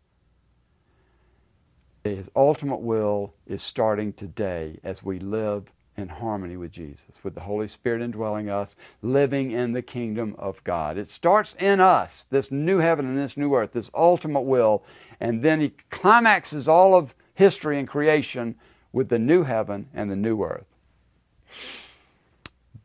His 2.03 2.29
ultimate 2.35 2.81
will 2.81 3.35
is 3.45 3.61
starting 3.61 4.13
today 4.13 4.79
as 4.83 5.03
we 5.03 5.19
live 5.19 5.71
in 5.99 6.09
harmony 6.09 6.57
with 6.57 6.71
Jesus, 6.71 7.11
with 7.23 7.35
the 7.35 7.41
Holy 7.41 7.67
Spirit 7.67 8.01
indwelling 8.01 8.49
us, 8.49 8.75
living 9.01 9.51
in 9.51 9.71
the 9.71 9.81
kingdom 9.81 10.35
of 10.39 10.63
God. 10.63 10.97
It 10.97 11.09
starts 11.09 11.55
in 11.59 11.79
us, 11.79 12.25
this 12.29 12.51
new 12.51 12.79
heaven 12.79 13.05
and 13.05 13.17
this 13.17 13.37
new 13.37 13.53
earth, 13.53 13.73
this 13.73 13.91
ultimate 13.93 14.41
will, 14.41 14.83
and 15.19 15.41
then 15.41 15.59
he 15.61 15.73
climaxes 15.91 16.67
all 16.67 16.95
of 16.95 17.13
history 17.35 17.77
and 17.77 17.87
creation 17.87 18.55
with 18.91 19.09
the 19.09 19.19
new 19.19 19.43
heaven 19.43 19.87
and 19.93 20.09
the 20.09 20.15
new 20.15 20.43
earth. 20.43 20.65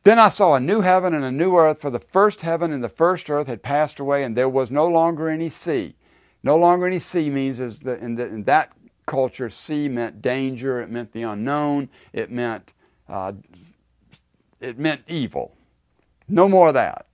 Then 0.03 0.19
I 0.19 0.29
saw 0.29 0.55
a 0.55 0.61
new 0.61 0.83
heaven 0.83 1.15
and 1.15 1.25
a 1.25 1.33
new 1.33 1.57
earth, 1.57 1.81
for 1.81 1.89
the 1.89 1.99
first 1.99 2.43
heaven 2.43 2.73
and 2.73 2.85
the 2.85 2.91
first 2.91 3.31
earth 3.31 3.47
had 3.47 3.63
passed 3.63 4.01
away, 4.01 4.25
and 4.25 4.37
there 4.37 4.51
was 4.51 4.71
no 4.71 4.87
longer 4.87 5.31
any 5.31 5.49
sea. 5.49 5.95
No 6.43 6.57
longer 6.57 6.87
any 6.87 6.99
sea 6.99 7.31
means 7.31 7.59
in, 7.59 7.75
the, 7.83 7.97
in 7.97 8.45
that 8.45 8.73
culture, 9.07 9.49
sea 9.49 9.89
meant 9.89 10.21
danger, 10.21 10.83
it 10.83 10.91
meant 10.91 11.11
the 11.13 11.23
unknown, 11.23 11.89
it 12.13 12.31
meant 12.31 12.74
uh, 13.09 13.33
it 14.61 14.79
meant 14.79 15.03
evil. 15.09 15.57
No 16.29 16.49
more 16.49 16.69
of 16.69 16.75
that. 16.75 17.07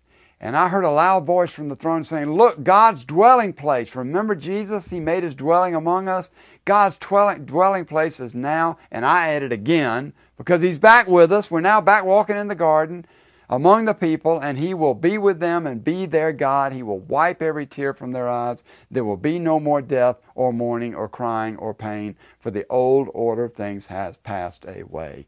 And 0.43 0.57
I 0.57 0.69
heard 0.69 0.85
a 0.85 0.91
loud 0.91 1.27
voice 1.27 1.53
from 1.53 1.69
the 1.69 1.77
throne 1.77 2.03
saying, 2.03 2.33
Look, 2.33 2.63
God's 2.63 3.05
dwelling 3.05 3.53
place. 3.53 3.95
Remember 3.95 4.35
Jesus? 4.35 4.89
He 4.89 4.99
made 4.99 5.23
his 5.23 5.35
dwelling 5.35 5.75
among 5.75 6.09
us. 6.09 6.31
God's 6.65 6.97
dwelling, 6.97 7.45
dwelling 7.45 7.85
place 7.85 8.21
is 8.21 8.35
now, 8.35 8.79
and 8.91 9.05
I 9.05 9.29
added 9.29 9.53
again, 9.53 10.15
because 10.39 10.63
he's 10.63 10.79
back 10.79 11.07
with 11.07 11.31
us. 11.33 11.51
We're 11.51 11.61
now 11.61 11.83
back 11.83 12.05
walking 12.05 12.39
in 12.39 12.49
the 12.49 12.55
garden 12.55 13.05
among 13.51 13.85
the 13.85 13.93
people, 13.93 14.41
and 14.41 14.59
he 14.59 14.73
will 14.73 14.95
be 14.95 15.19
with 15.19 15.41
them 15.41 15.67
and 15.67 15.85
be 15.85 16.07
their 16.07 16.33
God. 16.33 16.73
He 16.73 16.83
will 16.83 17.01
wipe 17.01 17.43
every 17.43 17.67
tear 17.67 17.93
from 17.93 18.13
their 18.13 18.29
eyes. 18.29 18.65
There 18.91 19.05
will 19.05 19.19
be 19.19 19.39
no 19.39 19.61
more 19.61 19.83
death 19.83 20.17
or 20.37 20.55
mourning 20.55 20.95
or 20.95 21.09
crying 21.09 21.57
or 21.57 21.75
pain, 21.75 22.17
for 22.39 22.51
the 22.51 22.65
old 22.71 23.09
order 23.13 23.45
of 23.45 23.55
things 23.55 23.87
has 23.89 24.17
passed 24.17 24.65
away. 24.65 25.27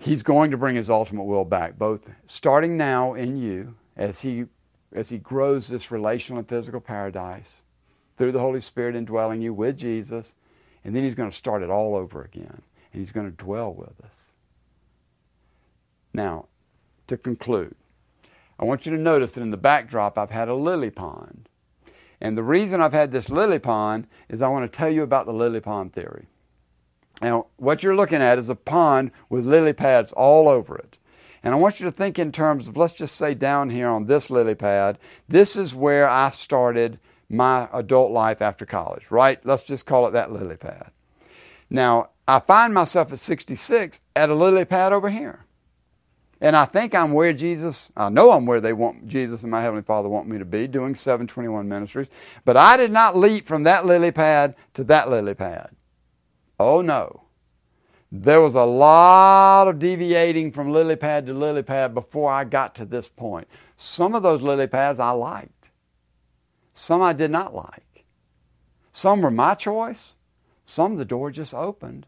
He's 0.00 0.22
going 0.22 0.50
to 0.50 0.56
bring 0.56 0.76
his 0.76 0.88
ultimate 0.88 1.24
will 1.24 1.44
back, 1.44 1.78
both 1.78 2.00
starting 2.26 2.78
now 2.78 3.12
in 3.12 3.36
you 3.36 3.74
as 3.96 4.20
he 4.20 4.46
as 4.94 5.10
he 5.10 5.18
grows 5.18 5.68
this 5.68 5.90
relational 5.90 6.38
and 6.38 6.48
physical 6.48 6.80
paradise 6.80 7.62
through 8.16 8.32
the 8.32 8.40
Holy 8.40 8.62
Spirit 8.62 8.96
indwelling 8.96 9.40
you 9.40 9.52
with 9.54 9.76
Jesus, 9.76 10.34
and 10.84 10.96
then 10.96 11.04
he's 11.04 11.14
going 11.14 11.30
to 11.30 11.36
start 11.36 11.62
it 11.62 11.70
all 11.70 11.94
over 11.94 12.22
again, 12.22 12.62
and 12.92 13.00
he's 13.00 13.12
going 13.12 13.30
to 13.30 13.36
dwell 13.36 13.72
with 13.72 13.92
us. 14.02 14.32
Now, 16.14 16.46
to 17.06 17.16
conclude, 17.16 17.76
I 18.58 18.64
want 18.64 18.86
you 18.86 18.96
to 18.96 19.02
notice 19.02 19.34
that 19.34 19.42
in 19.42 19.50
the 19.50 19.56
backdrop 19.56 20.18
I've 20.18 20.30
had 20.30 20.48
a 20.48 20.54
lily 20.54 20.90
pond. 20.90 21.48
And 22.22 22.36
the 22.36 22.42
reason 22.42 22.80
I've 22.80 22.92
had 22.92 23.12
this 23.12 23.30
lily 23.30 23.58
pond 23.58 24.06
is 24.28 24.42
I 24.42 24.48
want 24.48 24.70
to 24.70 24.76
tell 24.76 24.90
you 24.90 25.02
about 25.02 25.26
the 25.26 25.32
lily 25.32 25.60
pond 25.60 25.92
theory. 25.92 26.26
Now, 27.20 27.46
what 27.56 27.82
you're 27.82 27.96
looking 27.96 28.22
at 28.22 28.38
is 28.38 28.48
a 28.48 28.54
pond 28.54 29.10
with 29.28 29.44
lily 29.44 29.72
pads 29.72 30.12
all 30.12 30.48
over 30.48 30.76
it. 30.76 30.98
And 31.42 31.54
I 31.54 31.56
want 31.56 31.80
you 31.80 31.86
to 31.86 31.92
think 31.92 32.18
in 32.18 32.32
terms 32.32 32.68
of, 32.68 32.76
let's 32.76 32.92
just 32.92 33.16
say 33.16 33.34
down 33.34 33.70
here 33.70 33.88
on 33.88 34.06
this 34.06 34.30
lily 34.30 34.54
pad, 34.54 34.98
this 35.28 35.56
is 35.56 35.74
where 35.74 36.08
I 36.08 36.30
started 36.30 36.98
my 37.30 37.68
adult 37.72 38.10
life 38.10 38.42
after 38.42 38.66
college, 38.66 39.10
right? 39.10 39.44
Let's 39.44 39.62
just 39.62 39.86
call 39.86 40.06
it 40.06 40.12
that 40.12 40.32
lily 40.32 40.56
pad. 40.56 40.90
Now, 41.70 42.10
I 42.26 42.40
find 42.40 42.74
myself 42.74 43.12
at 43.12 43.20
66 43.20 44.00
at 44.16 44.28
a 44.28 44.34
lily 44.34 44.64
pad 44.64 44.92
over 44.92 45.08
here. 45.08 45.44
And 46.42 46.56
I 46.56 46.64
think 46.64 46.94
I'm 46.94 47.12
where 47.12 47.32
Jesus, 47.32 47.92
I 47.96 48.08
know 48.08 48.30
I'm 48.30 48.46
where 48.46 48.60
they 48.60 48.72
want 48.72 49.06
Jesus 49.06 49.42
and 49.42 49.50
my 49.50 49.60
Heavenly 49.60 49.82
Father 49.82 50.08
want 50.08 50.26
me 50.26 50.38
to 50.38 50.44
be, 50.44 50.66
doing 50.66 50.94
721 50.94 51.68
ministries. 51.68 52.08
But 52.44 52.56
I 52.56 52.76
did 52.76 52.90
not 52.90 53.16
leap 53.16 53.46
from 53.46 53.64
that 53.64 53.84
lily 53.84 54.10
pad 54.10 54.56
to 54.74 54.84
that 54.84 55.10
lily 55.10 55.34
pad. 55.34 55.70
Oh 56.60 56.82
no. 56.82 57.22
There 58.12 58.42
was 58.42 58.54
a 58.54 58.64
lot 58.64 59.66
of 59.66 59.78
deviating 59.78 60.52
from 60.52 60.70
lily 60.70 60.94
pad 60.94 61.24
to 61.24 61.32
lily 61.32 61.62
pad 61.62 61.94
before 61.94 62.30
I 62.30 62.44
got 62.44 62.74
to 62.74 62.84
this 62.84 63.08
point. 63.08 63.48
Some 63.78 64.14
of 64.14 64.22
those 64.22 64.42
lily 64.42 64.66
pads 64.66 64.98
I 64.98 65.12
liked, 65.12 65.70
some 66.74 67.00
I 67.00 67.14
did 67.14 67.30
not 67.30 67.54
like. 67.54 68.04
Some 68.92 69.22
were 69.22 69.30
my 69.30 69.54
choice, 69.54 70.16
some 70.66 70.96
the 70.96 71.04
door 71.06 71.30
just 71.30 71.54
opened, 71.54 72.06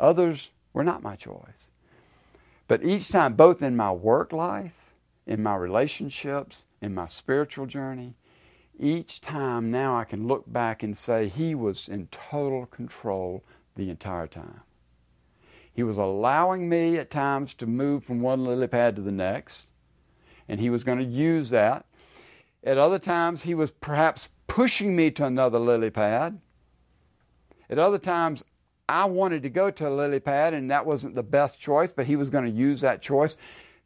others 0.00 0.48
were 0.72 0.84
not 0.84 1.02
my 1.02 1.14
choice. 1.14 1.66
But 2.68 2.84
each 2.84 3.10
time, 3.10 3.34
both 3.34 3.60
in 3.60 3.76
my 3.76 3.92
work 3.92 4.32
life, 4.32 4.94
in 5.26 5.42
my 5.42 5.56
relationships, 5.56 6.64
in 6.80 6.94
my 6.94 7.06
spiritual 7.06 7.66
journey, 7.66 8.14
each 8.78 9.20
time 9.20 9.70
now 9.70 9.96
I 9.96 10.04
can 10.04 10.26
look 10.26 10.44
back 10.52 10.82
and 10.82 10.96
say 10.96 11.28
He 11.28 11.54
was 11.54 11.88
in 11.88 12.06
total 12.08 12.66
control 12.66 13.44
the 13.74 13.90
entire 13.90 14.26
time. 14.26 14.60
He 15.72 15.82
was 15.82 15.98
allowing 15.98 16.68
me 16.68 16.98
at 16.98 17.10
times 17.10 17.54
to 17.54 17.66
move 17.66 18.04
from 18.04 18.20
one 18.20 18.44
lily 18.44 18.66
pad 18.66 18.96
to 18.96 19.02
the 19.02 19.12
next, 19.12 19.66
and 20.48 20.60
He 20.60 20.70
was 20.70 20.84
going 20.84 20.98
to 20.98 21.04
use 21.04 21.50
that. 21.50 21.86
At 22.64 22.78
other 22.78 22.98
times, 22.98 23.42
He 23.42 23.54
was 23.54 23.70
perhaps 23.70 24.30
pushing 24.46 24.96
me 24.96 25.10
to 25.12 25.24
another 25.24 25.58
lily 25.58 25.90
pad. 25.90 26.40
At 27.68 27.78
other 27.78 27.98
times, 27.98 28.44
I 28.88 29.04
wanted 29.06 29.42
to 29.42 29.50
go 29.50 29.70
to 29.70 29.88
a 29.88 29.90
lily 29.90 30.20
pad, 30.20 30.54
and 30.54 30.70
that 30.70 30.86
wasn't 30.86 31.14
the 31.14 31.22
best 31.22 31.58
choice, 31.58 31.90
but 31.90 32.06
he 32.06 32.16
was 32.16 32.30
going 32.30 32.44
to 32.44 32.50
use 32.50 32.80
that 32.82 33.02
choice. 33.02 33.36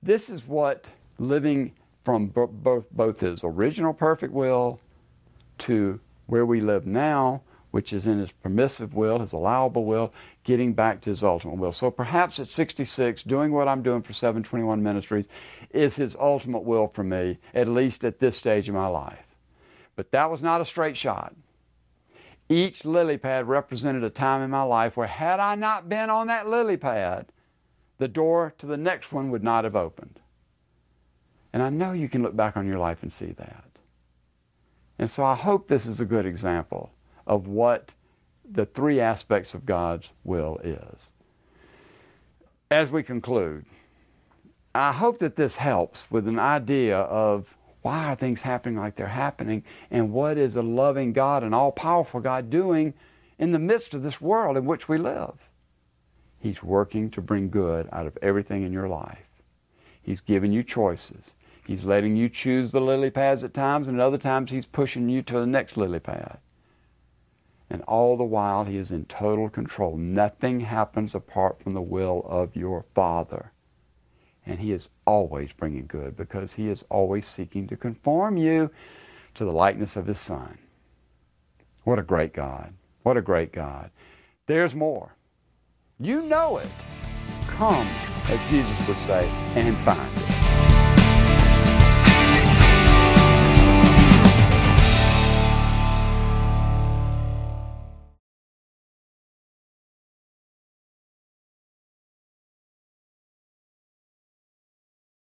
This 0.03 0.29
is 0.29 0.47
what 0.47 0.87
living 1.19 1.73
from 2.11 2.27
both, 2.27 2.91
both 2.91 3.21
his 3.21 3.41
original 3.45 3.93
perfect 3.93 4.33
will 4.33 4.81
to 5.59 6.01
where 6.27 6.45
we 6.45 6.61
live 6.61 6.87
now, 6.87 7.43
which 7.71 7.93
is 7.93 8.07
in 8.07 8.19
his 8.19 8.33
permissive 8.33 8.95
will, 8.95 9.21
his 9.21 9.33
allowable 9.33 9.85
will, 9.85 10.13
getting 10.43 10.73
back 10.73 11.01
to 11.01 11.11
his 11.11 11.23
ultimate 11.23 11.57
will. 11.57 11.73
So 11.73 11.91
perhaps 11.91 12.41
at 12.41 12.49
66, 12.49 13.23
doing 13.23 13.53
what 13.53 13.69
I'm 13.69 13.83
doing 13.83 14.03
for 14.03 14.13
721 14.13 14.83
Ministries 14.83 15.27
is 15.71 15.97
his 15.97 16.17
ultimate 16.19 16.65
will 16.65 16.89
for 16.89 17.05
me, 17.05 17.39
at 17.55 17.69
least 17.69 18.05
at 18.05 18.19
this 18.19 18.37
stage 18.37 18.69
of 18.69 18.75
my 18.75 18.89
life. 18.89 19.27
But 19.95 20.11
that 20.11 20.31
was 20.31 20.43
not 20.43 20.61
a 20.61 20.65
straight 20.65 20.97
shot. 20.97 21.35
Each 22.49 22.85
lily 22.85 23.19
pad 23.19 23.47
represented 23.47 24.03
a 24.03 24.11
time 24.11 24.43
in 24.43 24.51
my 24.51 24.63
life 24.63 24.97
where, 24.97 25.07
had 25.07 25.39
I 25.39 25.55
not 25.55 25.89
been 25.89 26.11
on 26.11 26.27
that 26.27 26.49
lily 26.49 26.77
pad, 26.77 27.27
the 27.99 28.09
door 28.09 28.55
to 28.59 28.67
the 28.67 28.77
next 28.77 29.13
one 29.13 29.31
would 29.31 29.45
not 29.45 29.63
have 29.63 29.77
opened. 29.77 30.20
And 31.53 31.63
I 31.63 31.71
know 31.71 31.93
you 31.93 32.09
can 32.09 32.23
look 32.23 32.37
back 32.37 32.57
on 32.57 32.67
your 32.67 32.79
life 32.79 33.03
and 33.03 33.13
see 33.13 33.33
that. 33.33 33.65
And 34.99 35.11
so 35.11 35.25
I 35.25 35.35
hope 35.35 35.67
this 35.67 35.87
is 35.87 36.01
a 36.01 36.05
good 36.05 36.27
example 36.27 36.91
of 37.27 37.47
what 37.47 37.91
the 38.51 38.67
three 38.67 39.01
aspects 39.01 39.55
of 39.55 39.67
God's 39.67 40.11
will 40.25 40.59
is. 40.63 41.11
As 42.71 42.91
we 42.91 43.03
conclude, 43.03 43.65
I 44.75 44.93
hope 44.93 45.19
that 45.19 45.37
this 45.37 45.57
helps 45.57 46.09
with 46.11 46.29
an 46.29 46.39
idea 46.39 46.99
of 46.99 47.57
why 47.83 48.13
are 48.13 48.15
things 48.15 48.43
happening 48.43 48.79
like 48.79 48.95
they're 48.95 49.07
happening? 49.07 49.65
And 49.91 50.13
what 50.13 50.37
is 50.37 50.57
a 50.57 50.63
loving 50.63 51.13
God, 51.13 51.43
an 51.43 51.55
all 51.55 51.73
powerful 51.73 52.21
God, 52.21 52.51
doing 52.51 52.95
in 53.39 53.53
the 53.53 53.59
midst 53.59 53.95
of 53.95 54.03
this 54.03 54.21
world 54.21 54.57
in 54.57 54.67
which 54.67 54.89
we 54.89 54.99
live? 54.99 55.35
He's 56.41 56.63
working 56.63 57.11
to 57.13 57.21
bring 57.21 57.51
good 57.51 57.89
out 57.93 58.07
of 58.07 58.19
everything 58.23 58.63
in 58.63 58.73
your 58.73 58.89
life. 58.89 59.27
He's 60.03 60.21
giving 60.21 60.53
you 60.53 60.63
choices. 60.63 61.35
He's 61.71 61.85
letting 61.85 62.17
you 62.17 62.29
choose 62.29 62.73
the 62.73 62.81
lily 62.81 63.11
pads 63.11 63.45
at 63.45 63.55
times, 63.55 63.87
and 63.87 64.01
at 64.01 64.05
other 64.05 64.19
times, 64.19 64.51
He's 64.51 64.67
pushing 64.67 65.09
you 65.09 65.23
to 65.23 65.39
the 65.39 65.47
next 65.47 65.77
lily 65.77 66.01
pad. 66.01 66.39
And 67.71 67.83
all 67.83 68.17
the 68.17 68.25
while, 68.25 68.65
He 68.65 68.77
is 68.77 68.91
in 68.91 69.05
total 69.05 69.49
control. 69.49 69.97
Nothing 69.97 70.59
happens 70.59 71.15
apart 71.15 71.63
from 71.63 71.75
the 71.75 71.81
will 71.81 72.27
of 72.29 72.57
your 72.57 72.87
Father. 72.93 73.53
And 74.45 74.59
He 74.59 74.73
is 74.73 74.89
always 75.05 75.53
bringing 75.53 75.87
good 75.87 76.17
because 76.17 76.55
He 76.55 76.69
is 76.69 76.85
always 76.89 77.25
seeking 77.25 77.69
to 77.69 77.77
conform 77.77 78.37
you 78.37 78.73
to 79.35 79.45
the 79.45 79.53
likeness 79.53 79.95
of 79.95 80.09
His 80.09 80.19
Son. 80.19 80.59
What 81.85 82.01
a 82.01 82.03
great 82.03 82.33
God. 82.33 82.75
What 83.05 83.17
a 83.17 83.23
great 83.23 83.53
God. 83.53 83.93
There's 84.49 84.75
more. 84.75 85.15
You 86.01 86.23
know 86.23 86.59
it. 86.59 86.69
Come, 87.47 87.87
as 88.27 88.51
Jesus 88.51 88.89
would 88.89 88.99
say, 88.99 89.29
and 89.55 89.77
find 89.85 90.17
it. 90.17 90.40